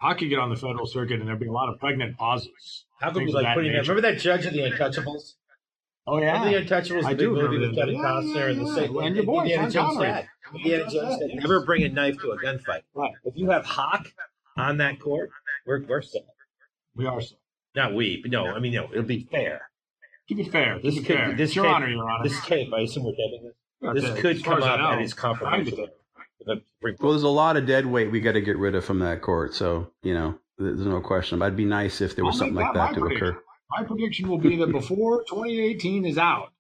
Hawk 0.01 0.19
could 0.19 0.29
get 0.29 0.39
on 0.39 0.51
the 0.51 0.57
federal 0.57 0.87
circuit, 0.87 1.21
and 1.21 1.29
there'd 1.29 1.39
be 1.39 1.47
a 1.47 1.53
lot 1.53 1.69
of 1.69 1.79
pregnant 1.79 2.17
pauses. 2.19 2.85
How 3.01 3.13
could 3.13 3.23
we 3.25 3.33
like 3.33 3.55
putting 3.55 3.73
that? 3.73 3.83
Remember 3.89 4.03
that 4.03 4.19
judge 4.19 4.47
of 4.47 4.53
the 4.53 4.61
Untouchables? 4.61 5.35
Oh 6.07 6.19
Remember 6.19 6.51
yeah. 6.51 6.61
the 6.61 6.67
Untouchables, 6.67 7.03
the 7.03 7.07
I 7.07 7.11
big 7.11 7.19
do 7.21 7.31
movie 7.31 7.43
remember 7.43 7.69
with. 7.69 7.77
Kevin 7.77 7.95
Yeah, 7.95 8.01
Costner 8.03 8.51
and 8.51 8.61
the 8.61 8.65
yeah, 8.65 8.75
same 8.75 8.95
yeah. 8.95 9.03
And 9.03 9.17
your 9.17 9.25
boy, 9.25 9.43
Indiana 9.43 9.71
Jones 9.71 9.99
said. 9.99 10.29
Indiana 10.55 10.91
Jones 10.91 11.19
said, 11.19 11.31
never 11.35 11.65
bring 11.65 11.83
a 11.85 11.89
knife 11.89 12.19
to 12.19 12.31
a 12.33 12.39
gunfight. 12.39 12.83
Right. 12.95 13.13
If 13.25 13.37
you 13.37 13.51
have 13.51 13.65
Hawk 13.65 14.09
on 14.59 14.77
that 14.79 15.01
court, 15.01 15.31
we're 15.67 15.83
we're 15.85 16.03
set. 16.03 16.27
We 16.95 17.07
are 17.07 17.21
so. 17.21 17.37
Not 17.75 17.95
we, 17.95 18.21
but 18.21 18.31
no, 18.31 18.47
I 18.47 18.59
mean 18.59 18.75
no, 18.75 18.89
it'll 18.93 19.03
be 19.05 19.27
fair. 19.31 19.63
Keep 20.29 20.41
it 20.41 20.53
fair. 20.53 20.79
This 20.83 20.95
Keep 20.95 21.05
it 21.11 21.15
fair. 21.17 21.37
this 21.37 21.57
your 21.57 21.67
honor, 21.67 21.89
your 21.89 22.09
honor. 22.09 22.25
This 22.25 22.39
tape, 22.45 22.73
I 22.75 22.81
assume 22.81 23.05
we're 23.05 23.13
taping 23.13 23.41
this. 23.45 23.55
That's 23.81 24.01
This 24.01 24.05
it. 24.05 24.21
could 24.21 24.45
come 24.45 24.59
as 24.59 24.65
up 24.65 24.79
know, 24.81 24.91
at 24.93 25.01
his 25.01 25.15
confirmation. 25.15 25.75
I 25.75 25.77
did. 25.77 25.91
The 26.47 26.63
Supreme 26.79 26.97
Well, 27.01 27.13
there's 27.13 27.23
a 27.23 27.29
lot 27.29 27.57
of 27.57 27.67
dead 27.67 27.87
weight 27.87 28.11
we 28.11 28.21
got 28.21 28.33
to 28.33 28.41
get 28.41 28.59
rid 28.59 28.75
of 28.75 28.85
from 28.85 28.99
that 29.01 29.23
court. 29.23 29.55
So 29.55 29.91
you 30.03 30.15
know, 30.15 30.39
there's 30.59 30.79
no 30.81 31.01
question. 31.01 31.39
But 31.39 31.47
it'd 31.47 31.57
be 31.57 31.65
nice 31.65 32.01
if 32.01 32.15
there 32.17 32.25
was 32.25 32.35
I'll 32.37 32.39
something 32.41 32.55
like 32.57 32.75
that 32.75 32.89
that 32.89 32.95
to 32.95 33.01
prediction. 33.01 33.29
occur. 33.29 33.41
My 33.71 33.83
prediction 33.85 34.29
will 34.29 34.39
be 34.39 34.57
that 34.59 34.71
before 34.71 35.25
2018 35.25 36.05
is 36.05 36.19
out, 36.19 36.53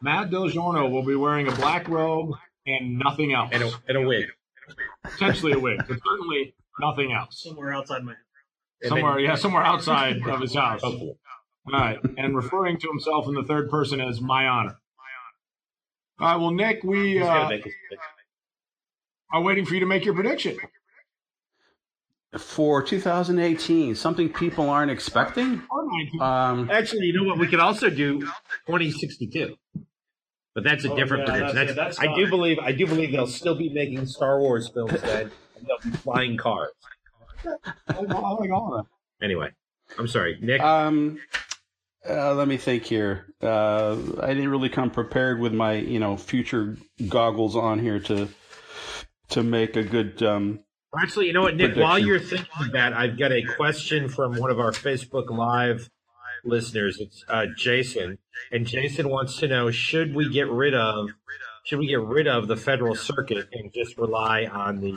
Matt 0.00 0.30
Del 0.30 0.48
Giorno 0.48 0.88
will 0.88 1.04
be 1.04 1.14
wearing 1.14 1.48
a 1.48 1.52
black 1.52 1.86
robe 1.88 2.32
and 2.66 2.98
nothing 2.98 3.32
else. 3.34 3.50
And 3.52 3.62
a, 3.62 3.70
and 3.88 3.98
a 3.98 4.06
wig. 4.06 4.26
Potentially 5.04 5.52
a 5.52 5.58
wig, 5.58 5.78
but 5.86 5.98
certainly 6.04 6.54
nothing 6.80 7.12
else. 7.12 7.40
Somewhere 7.42 7.72
outside 7.72 8.02
my 8.02 8.14
And 8.82 8.88
Somewhere, 8.88 9.20
yeah, 9.20 9.34
somewhere 9.36 9.62
outside 9.62 10.16
of 10.26 10.40
his 10.40 10.54
house. 10.54 10.82
All 10.82 10.90
Hopefully. 10.90 11.18
right, 11.72 11.98
and 12.16 12.34
referring 12.34 12.78
to 12.78 12.88
himself 12.88 13.28
in 13.28 13.34
the 13.34 13.44
third 13.44 13.70
person 13.70 14.00
as 14.00 14.20
my 14.20 14.46
honor. 14.48 14.76
All 16.18 16.26
right, 16.28 16.36
well, 16.36 16.50
Nick, 16.50 16.82
we 16.82 17.20
uh, 17.20 17.48
make 17.48 17.64
his 17.64 17.74
prediction. 17.88 17.98
are 19.32 19.42
waiting 19.42 19.66
for 19.66 19.74
you 19.74 19.80
to 19.80 19.86
make 19.86 20.04
your 20.04 20.14
prediction. 20.14 20.56
For 22.38 22.82
2018, 22.82 23.94
something 23.94 24.30
people 24.32 24.68
aren't 24.68 24.90
expecting. 24.90 25.62
Um, 26.20 26.70
Actually, 26.70 27.06
you 27.06 27.12
know 27.14 27.24
what? 27.24 27.38
We 27.38 27.46
could 27.46 27.60
also 27.60 27.88
do 27.90 28.20
2062. 28.66 29.56
But 30.54 30.64
that's 30.64 30.84
a 30.84 30.92
Oh, 30.92 30.96
different 30.96 31.26
yeah, 31.28 31.32
prediction. 31.34 31.54
that's- 31.56 31.76
That's, 31.76 31.98
yeah, 32.02 32.06
that's 32.06 32.12
I 32.12 32.14
do 32.16 32.28
believe 32.30 32.58
I 32.58 32.72
do 32.72 32.86
believe 32.86 33.12
they'll 33.12 33.26
still 33.26 33.54
be 33.54 33.68
making 33.68 34.06
Star 34.06 34.38
Wars 34.40 34.68
films 34.68 35.00
then. 35.02 35.30
and 35.56 35.66
they'll 35.66 35.90
be 35.92 35.96
flying 35.98 36.36
cars. 36.38 36.70
I 37.44 38.00
like 38.00 38.10
all 38.50 38.74
of 38.74 38.86
that. 38.86 39.24
Anyway, 39.24 39.50
I'm 39.98 40.08
sorry, 40.08 40.38
Nick. 40.40 40.60
um, 40.62 41.18
uh, 42.08 42.34
let 42.34 42.48
me 42.48 42.56
think 42.56 42.84
here. 42.84 43.26
Uh, 43.42 43.96
I 44.20 44.28
didn't 44.34 44.48
really 44.48 44.68
come 44.68 44.90
prepared 44.90 45.40
with 45.40 45.52
my, 45.52 45.74
you 45.74 45.98
know, 45.98 46.16
future 46.16 46.76
goggles 47.08 47.56
on 47.56 47.78
here 47.78 48.00
to 48.00 48.28
to 49.30 49.42
make 49.42 49.76
a 49.76 49.82
good. 49.82 50.22
Um, 50.22 50.60
Actually, 51.00 51.26
you 51.26 51.32
know 51.32 51.42
what, 51.42 51.56
Nick? 51.56 51.74
prediction. 51.74 51.82
While 51.82 51.98
you're 51.98 52.20
thinking 52.20 52.72
that, 52.72 52.92
I've 52.92 53.18
got 53.18 53.32
a 53.32 53.42
question 53.56 54.08
from 54.08 54.36
one 54.38 54.50
of 54.50 54.58
our 54.58 54.70
Facebook 54.70 55.28
Live 55.30 55.90
listeners. 56.44 56.98
It's 57.00 57.24
uh, 57.28 57.46
Jason, 57.56 58.18
and 58.50 58.66
Jason 58.66 59.08
wants 59.08 59.36
to 59.38 59.48
know: 59.48 59.70
Should 59.70 60.14
we 60.14 60.28
get 60.30 60.48
rid 60.48 60.74
of 60.74 61.10
should 61.66 61.80
we 61.80 61.88
get 61.88 62.00
rid 62.00 62.28
of 62.28 62.46
the 62.46 62.56
federal 62.56 62.94
circuit 62.94 63.48
and 63.52 63.72
just 63.72 63.98
rely 63.98 64.44
on 64.44 64.80
the 64.80 64.96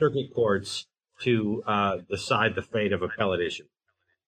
circuit 0.00 0.34
courts 0.34 0.86
to 1.20 1.62
uh, 1.64 1.98
decide 2.10 2.56
the 2.56 2.62
fate 2.62 2.92
of 2.92 3.02
appellate 3.02 3.40
issues? 3.40 3.68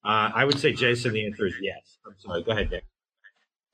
Uh, 0.04 0.30
I 0.34 0.44
would 0.44 0.58
say, 0.58 0.72
Jason, 0.72 1.14
the 1.14 1.24
answer 1.24 1.46
is 1.46 1.54
yes. 1.60 1.98
I'm 2.06 2.14
sorry. 2.18 2.42
Go 2.42 2.52
ahead, 2.52 2.70
Nick. 2.70 2.84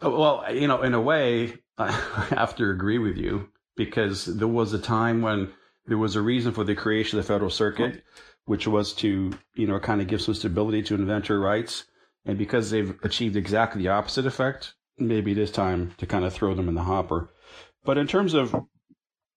Oh, 0.01 0.19
Well, 0.19 0.55
you 0.55 0.69
know, 0.69 0.83
in 0.83 0.95
a 0.95 1.01
way, 1.01 1.55
I 1.79 1.91
have 2.31 2.55
to 2.57 2.71
agree 2.71 2.99
with 2.99 3.17
you 3.17 3.49
because 3.77 4.27
there 4.27 4.49
was 4.49 4.73
a 4.73 4.79
time 4.79 5.23
when 5.23 5.53
there 5.87 5.99
was 5.99 6.15
a 6.15 6.23
reason 6.23 6.53
for 6.53 6.65
the 6.65 6.75
creation 6.75 7.19
of 7.19 7.25
the 7.25 7.33
federal 7.33 7.51
circuit, 7.51 8.05
which 8.45 8.67
was 8.67 8.93
to, 8.95 9.33
you 9.55 9.67
know, 9.67 9.81
kind 9.81 10.01
of 10.01 10.07
give 10.07 10.23
some 10.23 10.35
stability 10.35 10.83
to 10.85 10.95
inventor 10.95 11.41
rights. 11.41 11.85
And 12.27 12.39
because 12.39 12.71
they've 12.71 12.95
achieved 13.03 13.37
exactly 13.37 13.83
the 13.83 13.89
opposite 13.89 14.27
effect, 14.27 14.75
maybe 14.99 15.33
it 15.33 15.39
is 15.39 15.51
time 15.51 15.93
to 15.99 16.07
kind 16.07 16.25
of 16.25 16.33
throw 16.33 16.55
them 16.55 16.69
in 16.69 16.75
the 16.75 16.83
hopper. 16.83 17.31
But 17.85 17.99
in 17.99 18.07
terms 18.07 18.35
of 18.35 18.55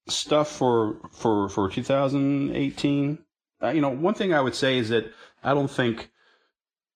stuff 0.09 0.51
for 0.51 0.97
for 1.11 1.49
for 1.49 1.69
2018, 1.69 3.17
uh, 3.63 3.69
you 3.69 3.81
know, 3.81 3.89
one 3.89 4.13
thing 4.13 4.33
I 4.33 4.41
would 4.41 4.55
say 4.55 4.77
is 4.77 4.89
that 4.89 5.11
I 5.43 5.53
don't 5.53 5.71
think 5.71 6.11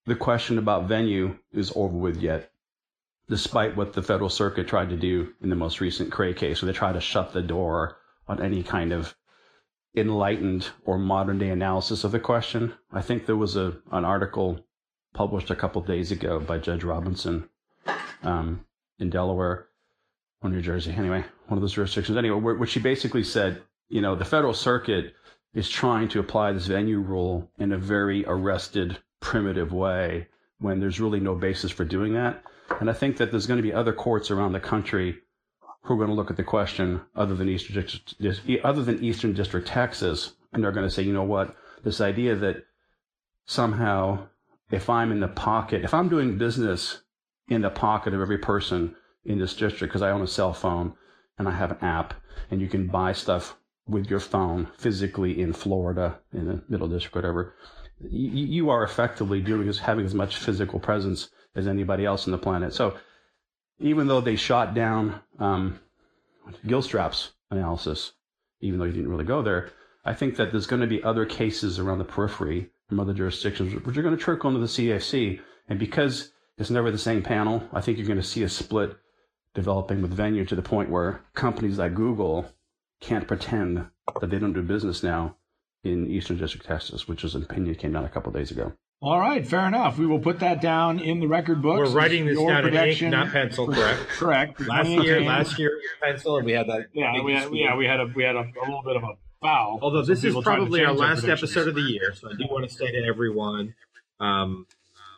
the 0.08 0.15
question 0.15 0.58
about 0.58 0.88
venue 0.88 1.38
is 1.54 1.72
over 1.76 1.96
with 1.96 2.17
yet 2.17 2.52
despite 3.30 3.76
what 3.76 3.93
the 3.93 4.02
Federal 4.02 4.30
Circuit 4.30 4.67
tried 4.67 4.89
to 4.89 4.96
do 4.96 5.34
in 5.41 5.50
the 5.50 5.56
most 5.56 5.82
recent 5.82 6.12
Cray 6.12 6.34
case, 6.34 6.62
where 6.62 6.72
they 6.72 6.78
tried 6.78 6.93
to 6.93 7.02
shut 7.02 7.34
the 7.34 7.41
door 7.41 7.98
on 8.28 8.41
any 8.41 8.63
kind 8.63 8.93
of 8.93 9.15
enlightened 9.96 10.70
or 10.86 10.98
modern 10.98 11.38
day 11.38 11.50
analysis 11.50 12.04
of 12.04 12.12
the 12.12 12.20
question. 12.20 12.74
I 12.91 13.02
think 13.02 13.26
there 13.26 13.36
was 13.36 13.56
a 13.56 13.78
an 13.91 14.06
article 14.06 14.60
published 15.13 15.50
a 15.50 15.56
couple 15.56 15.82
days 15.82 16.12
ago 16.12 16.39
by 16.39 16.58
Judge 16.60 16.84
Robinson 16.84 17.50
um, 18.24 18.65
in 19.00 19.10
Delaware 19.10 19.67
or 20.41 20.50
New 20.50 20.62
Jersey, 20.62 20.93
anyway, 20.96 21.26
one 21.48 21.58
of 21.58 21.62
those 21.62 21.74
jurisdictions. 21.74 22.17
Anyway, 22.17 22.39
where, 22.39 22.56
where 22.56 22.67
she 22.67 22.80
basically 22.80 23.24
said, 23.24 23.62
you 23.89 24.02
know, 24.02 24.15
the 24.15 24.26
Federal 24.26 24.54
Circuit 24.54 25.15
is 25.54 25.67
trying 25.67 26.08
to 26.10 26.20
apply 26.20 26.52
this 26.52 26.67
venue 26.67 27.00
rule 27.00 27.50
in 27.58 27.72
a 27.72 27.78
very 27.78 28.24
arrested, 28.28 29.00
primitive 29.19 29.73
way 29.73 30.27
when 30.60 30.80
there's 30.80 30.99
really 30.99 31.19
no 31.19 31.36
basis 31.36 31.71
for 31.71 31.86
doing 31.86 32.13
that. 32.13 32.43
And 32.80 32.89
I 32.89 32.93
think 32.93 33.17
that 33.17 33.32
there's 33.32 33.47
going 33.47 33.58
to 33.58 33.63
be 33.63 33.73
other 33.73 33.93
courts 33.93 34.32
around 34.32 34.51
the 34.51 34.60
country 34.60 35.19
who 35.84 35.93
are 35.93 35.97
going 35.97 36.10
to 36.10 36.15
look 36.15 36.30
at 36.30 36.38
the 36.38 36.43
question 36.43 37.01
other 37.15 37.36
than 37.36 37.47
Eastern 37.47 37.75
District, 37.75 38.63
other 38.63 38.84
than 38.84 39.03
Eastern 39.03 39.34
District, 39.34 39.67
Texas, 39.67 40.34
and 40.51 40.63
they're 40.63 40.71
going 40.71 40.88
to 40.88 40.93
say, 40.93 41.03
you 41.03 41.13
know 41.13 41.23
what, 41.23 41.56
this 41.84 42.01
idea 42.01 42.36
that 42.36 42.65
somehow 43.45 44.27
if 44.71 44.89
I'm 44.89 45.12
in 45.12 45.21
the 45.21 45.27
pocket, 45.27 45.84
if 45.84 45.93
I'm 45.93 46.10
doing 46.10 46.38
business 46.38 47.01
in 47.47 47.62
the 47.62 47.69
pocket 47.69 48.13
of 48.13 48.21
every 48.21 48.38
person 48.38 48.95
in 49.23 49.39
this 49.39 49.56
district 49.56 49.91
because 49.91 50.01
I 50.01 50.12
own 50.12 50.21
a 50.21 50.27
cell 50.27 50.53
phone 50.53 50.93
and 51.38 51.47
I 51.47 51.51
have 51.51 51.71
an 51.71 51.77
app, 51.82 52.15
and 52.49 52.60
you 52.60 52.67
can 52.67 52.88
buy 52.88 53.13
stuff 53.13 53.56
with 53.88 54.10
your 54.10 54.19
phone 54.19 54.67
physically 54.77 55.39
in 55.39 55.53
Florida, 55.53 56.19
in 56.34 56.47
the 56.47 56.63
Middle 56.67 56.88
District, 56.88 57.15
whatever, 57.15 57.53
you, 58.01 58.45
you 58.45 58.69
are 58.69 58.83
effectively 58.83 59.41
doing 59.41 59.67
is 59.67 59.79
having 59.79 60.05
as 60.05 60.13
much 60.13 60.38
physical 60.38 60.79
presence 60.79 61.29
as 61.55 61.67
anybody 61.67 62.05
else 62.05 62.27
on 62.27 62.31
the 62.31 62.38
planet. 62.38 62.73
So 62.73 62.97
even 63.79 64.07
though 64.07 64.21
they 64.21 64.36
shot 64.36 64.73
down 64.73 65.21
um, 65.39 65.79
Gilstrap's 66.65 67.31
analysis, 67.49 68.13
even 68.62 68.79
though 68.79 68.86
he 68.86 68.91
didn't 68.91 69.10
really 69.10 69.25
go 69.25 69.41
there, 69.41 69.71
I 70.05 70.13
think 70.13 70.36
that 70.38 70.51
there's 70.51 70.67
going 70.67 70.81
to 70.81 70.88
be 70.88 71.03
other 71.03 71.25
cases 71.25 71.79
around 71.79 71.99
the 71.99 72.05
periphery 72.05 72.69
from 72.88 72.99
other 72.99 73.13
jurisdictions 73.13 73.73
which 73.86 73.97
are 73.97 74.01
going 74.01 74.15
to 74.15 74.23
trickle 74.23 74.49
into 74.49 74.62
the 74.62 74.67
CAC. 74.67 75.39
And 75.67 75.79
because 75.79 76.31
it's 76.57 76.69
never 76.69 76.91
the 76.91 76.97
same 76.97 77.21
panel, 77.21 77.67
I 77.73 77.81
think 77.81 77.97
you're 77.97 78.07
going 78.07 78.17
to 78.17 78.23
see 78.23 78.43
a 78.43 78.49
split 78.49 78.95
developing 79.53 80.01
with 80.01 80.13
venue 80.13 80.45
to 80.45 80.55
the 80.55 80.62
point 80.62 80.89
where 80.89 81.21
companies 81.33 81.77
like 81.77 81.95
Google 81.95 82.49
can't 82.99 83.27
pretend 83.27 83.88
that 84.21 84.29
they 84.29 84.39
don't 84.39 84.53
do 84.53 84.62
business 84.62 85.03
now 85.03 85.36
in 85.88 86.10
Eastern 86.10 86.38
District, 86.38 86.65
Texas, 86.65 87.08
which 87.08 87.23
is 87.23 87.36
an 87.36 87.43
opinion 87.43 87.73
that 87.73 87.80
came 87.80 87.93
down 87.93 88.06
a 88.06 88.10
couple 88.10 88.32
days 88.32 88.52
ago. 88.52 88.73
All 89.00 89.19
right, 89.19 89.45
fair 89.47 89.67
enough. 89.67 90.00
We 90.00 90.08
will 90.08 90.19
put 90.19 90.39
that 90.39 90.60
down 90.60 91.00
in 91.00 91.19
the 91.19 91.28
record 91.28 91.62
books. 91.62 91.91
We're 91.91 91.95
writing 91.95 92.26
this 92.26 92.34
Your 92.34 92.50
down 92.50 92.67
in 92.67 92.76
ink, 92.76 93.02
not 93.04 93.32
pencil. 93.32 93.67
Correct. 93.67 94.00
Correct. 94.10 94.60
Last 94.62 94.89
year, 94.89 95.21
last 95.21 95.60
year 95.60 95.80
pencil, 96.02 96.38
and 96.38 96.45
we 96.45 96.54
had 96.54 96.67
that. 96.67 96.88
Yeah, 96.93 97.21
we 97.21 97.34
had, 97.34 97.54
yeah, 97.54 97.76
we 97.76 97.86
had 97.86 98.00
a 98.00 98.08
we 98.15 98.23
had 98.23 98.36
a, 98.36 98.39
a 98.39 98.65
little 98.65 98.82
bit 98.84 98.95
of 98.95 99.04
a 99.04 99.13
foul. 99.39 99.78
Although 99.84 100.02
this 100.02 100.19
is 100.19 100.26
people 100.26 100.41
tried 100.41 100.56
to 100.56 100.62
probably 100.62 100.84
our 100.84 100.93
last 100.93 101.21
predictions. 101.21 101.52
episode 101.56 101.67
of 101.67 101.76
the 101.76 101.82
year, 101.82 102.12
so 102.15 102.32
I 102.32 102.34
do 102.36 102.45
want 102.50 102.67
to 102.67 102.76
say 102.76 102.91
to 102.91 103.04
everyone 103.06 103.76
um, 104.19 104.65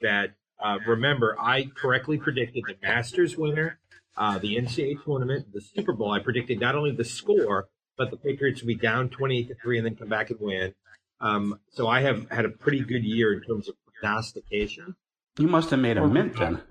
that 0.01 0.31
uh, 0.59 0.79
remember 0.85 1.37
I 1.39 1.71
correctly 1.73 2.17
predicted 2.17 2.65
the 2.67 2.75
Masters 2.85 3.37
winner, 3.37 3.79
uh, 4.17 4.39
the 4.39 4.57
NCAA 4.57 5.03
tournament, 5.05 5.53
the 5.53 5.61
Super 5.61 5.93
Bowl. 5.93 6.11
I 6.11 6.19
predicted 6.19 6.59
not 6.59 6.75
only 6.75 6.91
the 6.91 7.05
score, 7.05 7.69
but 7.99 8.09
the 8.09 8.17
Patriots 8.17 8.61
would 8.61 8.67
be 8.67 8.73
down 8.75 9.09
twenty-eight 9.09 9.49
to 9.49 9.55
three 9.61 9.77
and 9.77 9.85
then 9.85 9.95
come 9.95 10.09
back 10.09 10.31
and 10.31 10.39
win. 10.39 10.73
Um, 11.21 11.59
so 11.71 11.87
I 11.87 12.01
have 12.01 12.27
had 12.31 12.45
a 12.45 12.49
pretty 12.49 12.79
good 12.79 13.03
year 13.03 13.33
in 13.33 13.41
terms 13.43 13.67
of 13.69 13.75
prognostication, 13.85 14.95
You 15.37 15.47
must 15.47 15.69
have 15.71 15.79
made 15.79 15.97
a 15.97 16.07
mint 16.07 16.37
then. 16.37 16.61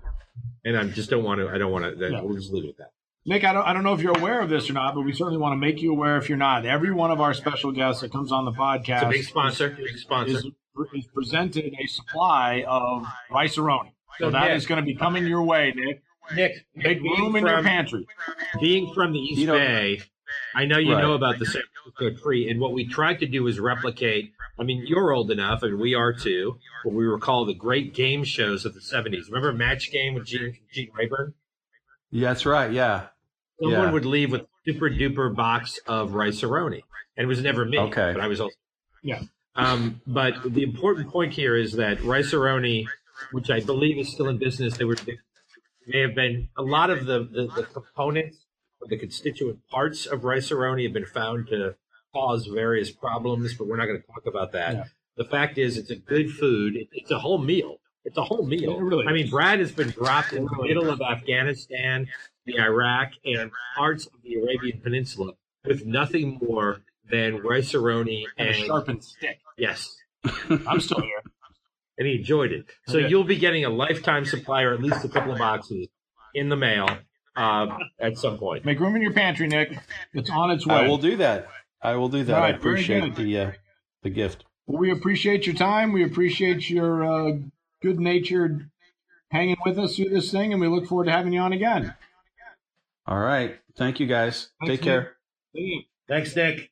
and 0.65 0.75
I 0.77 0.83
just 0.85 1.09
don't 1.09 1.23
want 1.23 1.39
to. 1.39 1.47
I 1.49 1.57
don't 1.57 1.71
want 1.71 1.85
to. 1.97 2.09
Yeah. 2.09 2.21
We'll 2.21 2.35
just 2.35 2.51
leave 2.51 2.65
it 2.65 2.69
at 2.69 2.77
that. 2.79 2.91
Nick, 3.25 3.43
I 3.43 3.53
don't, 3.53 3.63
I 3.67 3.73
don't 3.73 3.83
know 3.83 3.93
if 3.93 4.01
you're 4.01 4.17
aware 4.17 4.41
of 4.41 4.49
this 4.49 4.69
or 4.69 4.73
not, 4.73 4.95
but 4.95 5.01
we 5.01 5.11
certainly 5.13 5.37
want 5.37 5.53
to 5.53 5.57
make 5.57 5.81
you 5.81 5.91
aware 5.91 6.17
if 6.17 6.29
you're 6.29 6.37
not. 6.37 6.65
Every 6.65 6.91
one 6.91 7.11
of 7.11 7.21
our 7.21 7.33
special 7.35 7.71
guests 7.71 8.01
that 8.01 8.11
comes 8.11 8.31
on 8.31 8.45
the 8.45 8.51
podcast 8.51 8.95
It's 8.97 9.03
a 9.03 9.09
big 9.09 9.23
sponsor. 9.23 9.69
Big 9.69 9.97
sponsor. 9.97 10.37
is, 10.37 10.45
is 10.95 11.05
presented 11.13 11.65
a 11.79 11.85
supply 11.87 12.63
of 12.67 13.05
Rice-A-Roni. 13.29 13.91
So 14.17 14.25
So, 14.25 14.31
that 14.31 14.47
Nick- 14.47 14.57
is 14.57 14.65
going 14.65 14.79
to 14.81 14.85
be 14.85 14.95
coming 14.95 15.27
your 15.27 15.43
way, 15.43 15.73
Nick. 15.75 16.01
Nick, 16.35 16.65
Make 16.75 17.03
being 17.03 17.19
room 17.21 17.35
in 17.35 17.45
your 17.45 17.57
from- 17.57 17.65
pantry. 17.65 18.07
being 18.59 18.93
from 18.93 19.11
the 19.13 19.19
East 19.19 19.39
You 19.41 19.47
know- 19.47 19.57
Bay, 19.57 20.01
I 20.55 20.65
know 20.65 20.77
you 20.77 20.93
Right. 20.93 21.01
know 21.01 21.13
about 21.13 21.39
the 21.39 21.45
San 21.45 21.61
Francisco 21.95 22.21
tree, 22.23 22.49
and 22.49 22.59
what 22.59 22.73
we 22.73 22.85
tried 22.87 23.19
to 23.19 23.25
do 23.25 23.47
is 23.47 23.59
replicate. 23.59 24.31
I 24.59 24.63
mean, 24.63 24.83
you're 24.85 25.11
old 25.11 25.31
enough, 25.31 25.63
and 25.63 25.79
we 25.79 25.93
are 25.95 26.13
too. 26.13 26.57
What 26.83 26.95
we 26.95 27.05
recall 27.05 27.45
the 27.45 27.53
great 27.53 27.93
game 27.93 28.23
shows 28.23 28.65
of 28.65 28.73
the 28.73 28.81
'70s. 28.81 29.27
Remember 29.27 29.51
Match 29.53 29.91
Game 29.91 30.13
with 30.15 30.25
Gene, 30.25 30.57
Gene 30.73 30.89
Rayburn? 30.93 31.33
Yeah, 32.11 32.29
that's 32.29 32.45
right. 32.45 32.71
Yeah. 32.71 33.07
Someone 33.61 33.79
Yeah. 33.87 33.91
would 33.91 34.05
leave 34.05 34.31
with 34.31 34.41
a 34.41 34.47
super 34.65 34.89
duper 34.89 35.33
box 35.35 35.79
of 35.87 36.13
Rice-A-Roni, 36.13 36.81
and 37.17 37.25
it 37.25 37.27
was 37.27 37.41
never 37.41 37.65
me. 37.65 37.77
Okay. 37.79 38.11
but 38.13 38.21
I 38.21 38.27
was 38.27 38.39
also 38.41 38.55
Yeah. 39.03 39.21
Um, 39.55 40.01
but 40.07 40.53
the 40.53 40.63
important 40.63 41.09
point 41.09 41.33
here 41.33 41.55
is 41.55 41.73
that 41.73 42.01
Rice-A-Roni, 42.03 42.85
which 43.31 43.49
I 43.49 43.59
believe 43.59 43.97
is 43.97 44.11
still 44.11 44.27
in 44.29 44.37
business, 44.37 44.77
they 44.77 44.85
were 44.85 44.95
they 44.95 45.17
may 45.87 46.01
have 46.01 46.15
been 46.15 46.49
a 46.57 46.61
lot 46.61 46.89
of 46.89 47.05
the, 47.05 47.19
the, 47.23 47.47
the 47.55 47.63
components 47.63 48.37
or 48.37 48.48
the 48.87 48.97
constituent 48.97 49.59
parts 49.69 50.05
of 50.05 50.23
Rice-A-Roni 50.23 50.83
have 50.83 50.93
been 50.93 51.05
found 51.05 51.47
to 51.47 51.75
cause 52.13 52.47
various 52.47 52.91
problems, 52.91 53.53
but 53.55 53.67
we're 53.67 53.77
not 53.77 53.85
going 53.85 54.01
to 54.01 54.07
talk 54.07 54.25
about 54.25 54.51
that. 54.53 54.73
Yeah. 54.73 54.83
The 55.17 55.25
fact 55.25 55.57
is, 55.57 55.77
it's 55.77 55.89
a 55.91 55.95
good 55.95 56.31
food. 56.31 56.75
It, 56.75 56.87
it's 56.91 57.11
a 57.11 57.19
whole 57.19 57.37
meal. 57.39 57.77
It's 58.05 58.17
a 58.17 58.23
whole 58.23 58.45
meal. 58.45 58.79
Really 58.79 59.05
I 59.05 59.11
mean. 59.11 59.29
Brad 59.29 59.59
has 59.59 59.71
been 59.71 59.89
dropped 59.89 60.31
in 60.33 60.45
the 60.45 60.63
middle 60.63 60.89
of 60.89 61.01
Afghanistan, 61.01 62.07
the 62.45 62.57
Iraq, 62.59 63.11
and 63.25 63.51
parts 63.75 64.05
of 64.07 64.13
the 64.23 64.35
Arabian 64.35 64.79
Peninsula 64.81 65.33
with 65.65 65.85
nothing 65.85 66.39
more 66.41 66.81
than 67.11 67.41
Rice-A-Roni 67.41 68.23
And 68.37 68.49
a 68.49 68.53
sharpened 68.53 69.03
stick. 69.03 69.39
yes, 69.57 69.95
I'm 70.49 70.79
still 70.79 71.01
here. 71.01 71.21
and 71.97 72.07
he 72.07 72.15
enjoyed 72.15 72.53
it. 72.53 72.65
So 72.87 72.99
Okay. 72.99 73.09
you'll 73.09 73.23
be 73.25 73.35
getting 73.37 73.65
a 73.65 73.69
lifetime 73.69 74.25
supply, 74.25 74.63
or 74.63 74.73
at 74.73 74.81
least 74.81 75.03
a 75.03 75.09
couple 75.09 75.33
of 75.33 75.37
boxes, 75.37 75.87
in 76.33 76.47
the 76.49 76.55
mail. 76.55 76.87
Uh, 77.39 77.77
at 77.99 78.17
some 78.17 78.37
point. 78.37 78.65
Make 78.65 78.79
room 78.79 78.95
in 78.95 79.01
your 79.01 79.13
pantry, 79.13 79.47
Nick. 79.47 79.77
It's 80.13 80.29
on 80.29 80.51
its 80.51 80.67
way. 80.67 80.75
I 80.75 80.87
will 80.87 80.97
do 80.97 81.15
that. 81.17 81.47
I 81.81 81.95
will 81.95 82.09
do 82.09 82.23
that. 82.25 82.37
All 82.37 82.43
I 82.43 82.49
appreciate 82.49 83.15
the 83.15 83.39
uh, 83.39 83.51
the 84.03 84.09
gift. 84.09 84.43
Well, 84.67 84.77
we 84.77 84.91
appreciate 84.91 85.45
your 85.45 85.55
time. 85.55 85.93
We 85.93 86.03
appreciate 86.03 86.69
your 86.69 87.03
uh, 87.03 87.37
good 87.81 87.99
natured 87.99 88.69
hanging 89.31 89.55
with 89.65 89.79
us 89.79 89.95
through 89.95 90.09
this 90.09 90.31
thing, 90.31 90.51
and 90.51 90.61
we 90.61 90.67
look 90.67 90.85
forward 90.85 91.05
to 91.05 91.11
having 91.11 91.31
you 91.31 91.39
on 91.39 91.53
again. 91.53 91.95
All 93.07 93.19
right. 93.19 93.57
Thank 93.77 94.01
you 94.01 94.05
guys. 94.05 94.49
Thanks, 94.59 94.73
Take 94.73 94.81
care. 94.81 95.13
Thanks, 96.07 96.35
Nick. 96.35 96.71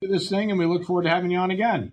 Do 0.00 0.08
this 0.08 0.28
thing, 0.28 0.50
and 0.50 0.58
we 0.58 0.66
look 0.66 0.84
forward 0.84 1.04
to 1.04 1.10
having 1.10 1.30
you 1.30 1.38
on 1.38 1.52
again. 1.52 1.92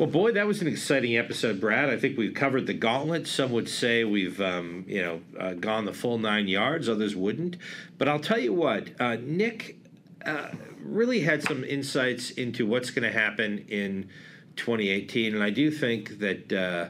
Well, 0.00 0.08
boy, 0.08 0.32
that 0.32 0.46
was 0.46 0.62
an 0.62 0.66
exciting 0.66 1.14
episode, 1.18 1.60
Brad. 1.60 1.90
I 1.90 1.98
think 1.98 2.16
we've 2.16 2.32
covered 2.32 2.66
the 2.66 2.72
gauntlet. 2.72 3.26
Some 3.26 3.52
would 3.52 3.68
say 3.68 4.02
we've, 4.02 4.40
um, 4.40 4.86
you 4.88 5.02
know, 5.02 5.20
uh, 5.38 5.52
gone 5.52 5.84
the 5.84 5.92
full 5.92 6.16
nine 6.16 6.48
yards. 6.48 6.88
Others 6.88 7.14
wouldn't. 7.14 7.58
But 7.98 8.08
I'll 8.08 8.18
tell 8.18 8.38
you 8.38 8.54
what, 8.54 8.98
uh, 8.98 9.18
Nick 9.20 9.76
uh, 10.24 10.52
really 10.82 11.20
had 11.20 11.42
some 11.42 11.64
insights 11.64 12.30
into 12.30 12.64
what's 12.64 12.90
going 12.90 13.12
to 13.12 13.12
happen 13.12 13.66
in 13.68 14.08
2018, 14.56 15.34
and 15.34 15.44
I 15.44 15.50
do 15.50 15.70
think 15.70 16.18
that. 16.20 16.50
Uh, 16.50 16.88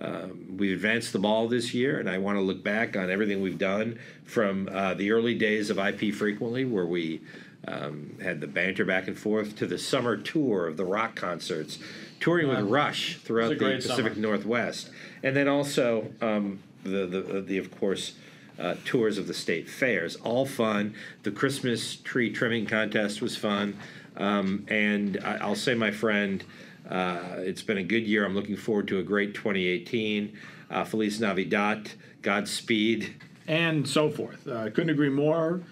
um, 0.00 0.56
we've 0.56 0.72
advanced 0.72 1.12
the 1.12 1.18
ball 1.18 1.48
this 1.48 1.74
year, 1.74 2.00
and 2.00 2.08
I 2.08 2.16
want 2.16 2.38
to 2.38 2.42
look 2.42 2.64
back 2.64 2.96
on 2.96 3.10
everything 3.10 3.42
we've 3.42 3.58
done 3.58 3.98
from 4.24 4.68
uh, 4.72 4.94
the 4.94 5.12
early 5.12 5.34
days 5.34 5.68
of 5.68 5.78
IP 5.78 6.14
Frequently, 6.14 6.64
where 6.64 6.86
we 6.86 7.20
um, 7.68 8.16
had 8.22 8.40
the 8.40 8.46
banter 8.46 8.86
back 8.86 9.06
and 9.06 9.16
forth, 9.16 9.54
to 9.56 9.66
the 9.66 9.78
summer 9.78 10.16
tour 10.16 10.66
of 10.66 10.78
the 10.78 10.84
rock 10.84 11.14
concerts, 11.14 11.78
touring 12.22 12.48
with 12.48 12.60
Rush 12.60 13.18
throughout 13.18 13.50
the 13.50 13.56
Pacific 13.56 14.14
summer. 14.14 14.14
Northwest, 14.14 14.90
and 15.22 15.36
then 15.36 15.48
also 15.48 16.12
um, 16.22 16.60
the, 16.84 17.06
the 17.06 17.40
the 17.42 17.58
of 17.58 17.70
course. 17.70 18.14
Uh, 18.58 18.76
tours 18.84 19.16
of 19.16 19.26
the 19.26 19.34
state 19.34 19.68
fairs, 19.68 20.14
all 20.16 20.44
fun. 20.44 20.94
The 21.22 21.30
Christmas 21.30 21.96
tree 21.96 22.30
trimming 22.30 22.66
contest 22.66 23.22
was 23.22 23.34
fun, 23.34 23.76
um, 24.18 24.66
and 24.68 25.18
I, 25.24 25.38
I'll 25.38 25.54
say, 25.56 25.74
my 25.74 25.90
friend, 25.90 26.44
uh, 26.88 27.18
it's 27.38 27.62
been 27.62 27.78
a 27.78 27.82
good 27.82 28.06
year. 28.06 28.26
I'm 28.26 28.34
looking 28.34 28.58
forward 28.58 28.86
to 28.88 28.98
a 28.98 29.02
great 29.02 29.34
2018. 29.34 30.36
Uh, 30.70 30.84
Feliz 30.84 31.18
Navidad, 31.18 31.92
Godspeed. 32.20 33.14
and 33.48 33.88
so 33.88 34.10
forth. 34.10 34.46
Uh, 34.46 34.58
I 34.58 34.70
couldn't 34.70 34.90
agree 34.90 35.08
more. 35.08 35.62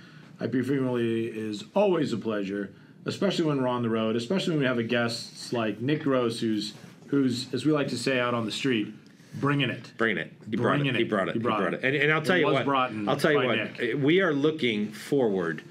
IP 0.41 0.53
frequently 0.65 1.27
is 1.27 1.65
always 1.75 2.13
a 2.15 2.19
pleasure, 2.19 2.73
especially 3.07 3.45
when 3.47 3.61
we're 3.63 3.69
on 3.69 3.83
the 3.83 3.91
road, 3.91 4.17
especially 4.17 4.53
when 4.53 4.61
we 4.61 4.67
have 4.67 4.79
a 4.79 4.83
guest 4.83 5.53
like 5.53 5.81
Nick 5.81 6.03
Gross, 6.03 6.41
who's 6.41 6.75
who's 7.09 7.53
as 7.55 7.65
we 7.65 7.73
like 7.73 7.89
to 7.89 7.99
say 7.99 8.19
out 8.21 8.35
on 8.35 8.45
the 8.47 8.53
street, 8.53 8.93
bringing 9.41 9.71
it. 9.71 9.93
Bringing 9.97 10.19
it. 10.19 10.33
He 10.49 10.57
brought 10.57 10.77
Bringing 10.79 10.95
it. 10.95 10.99
He 10.99 11.05
brought 11.05 11.29
it. 11.29 11.35
He 11.35 11.39
He 11.39 11.43
brought 11.43 11.59
brought 11.61 11.75
it. 11.75 11.85
it. 11.85 11.95
And, 11.95 12.03
and 12.05 12.13
I'll 12.13 12.23
tell 12.23 12.37
It 12.37 12.41
you 12.41 12.47
what. 12.47 12.65
brought 12.65 12.93
I'll 13.09 13.17
tell 13.17 13.33
you 13.33 13.39
what. 13.47 13.57
Nick. 13.79 13.95
We 14.03 14.21
are 14.21 14.33
looking 14.33 14.93
forward 14.93 15.63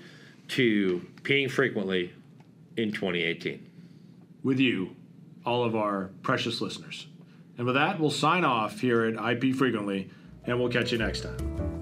to 0.50 1.02
peeing 1.24 1.50
frequently 1.50 2.14
in 2.78 2.92
2018. 2.92 3.66
with 4.44 4.60
you, 4.60 4.96
all 5.46 5.64
of 5.64 5.76
our 5.76 6.10
precious 6.24 6.62
listeners. 6.62 7.08
And 7.58 7.66
with 7.66 7.76
that, 7.76 8.00
we'll 8.00 8.10
sign 8.10 8.46
off 8.46 8.80
here 8.80 9.04
at 9.04 9.16
IP 9.44 9.54
Frequently, 9.56 10.10
and 10.46 10.60
we'll 10.60 10.70
catch 10.70 10.92
you 10.94 10.98
next 10.98 11.22
time. 11.22 11.79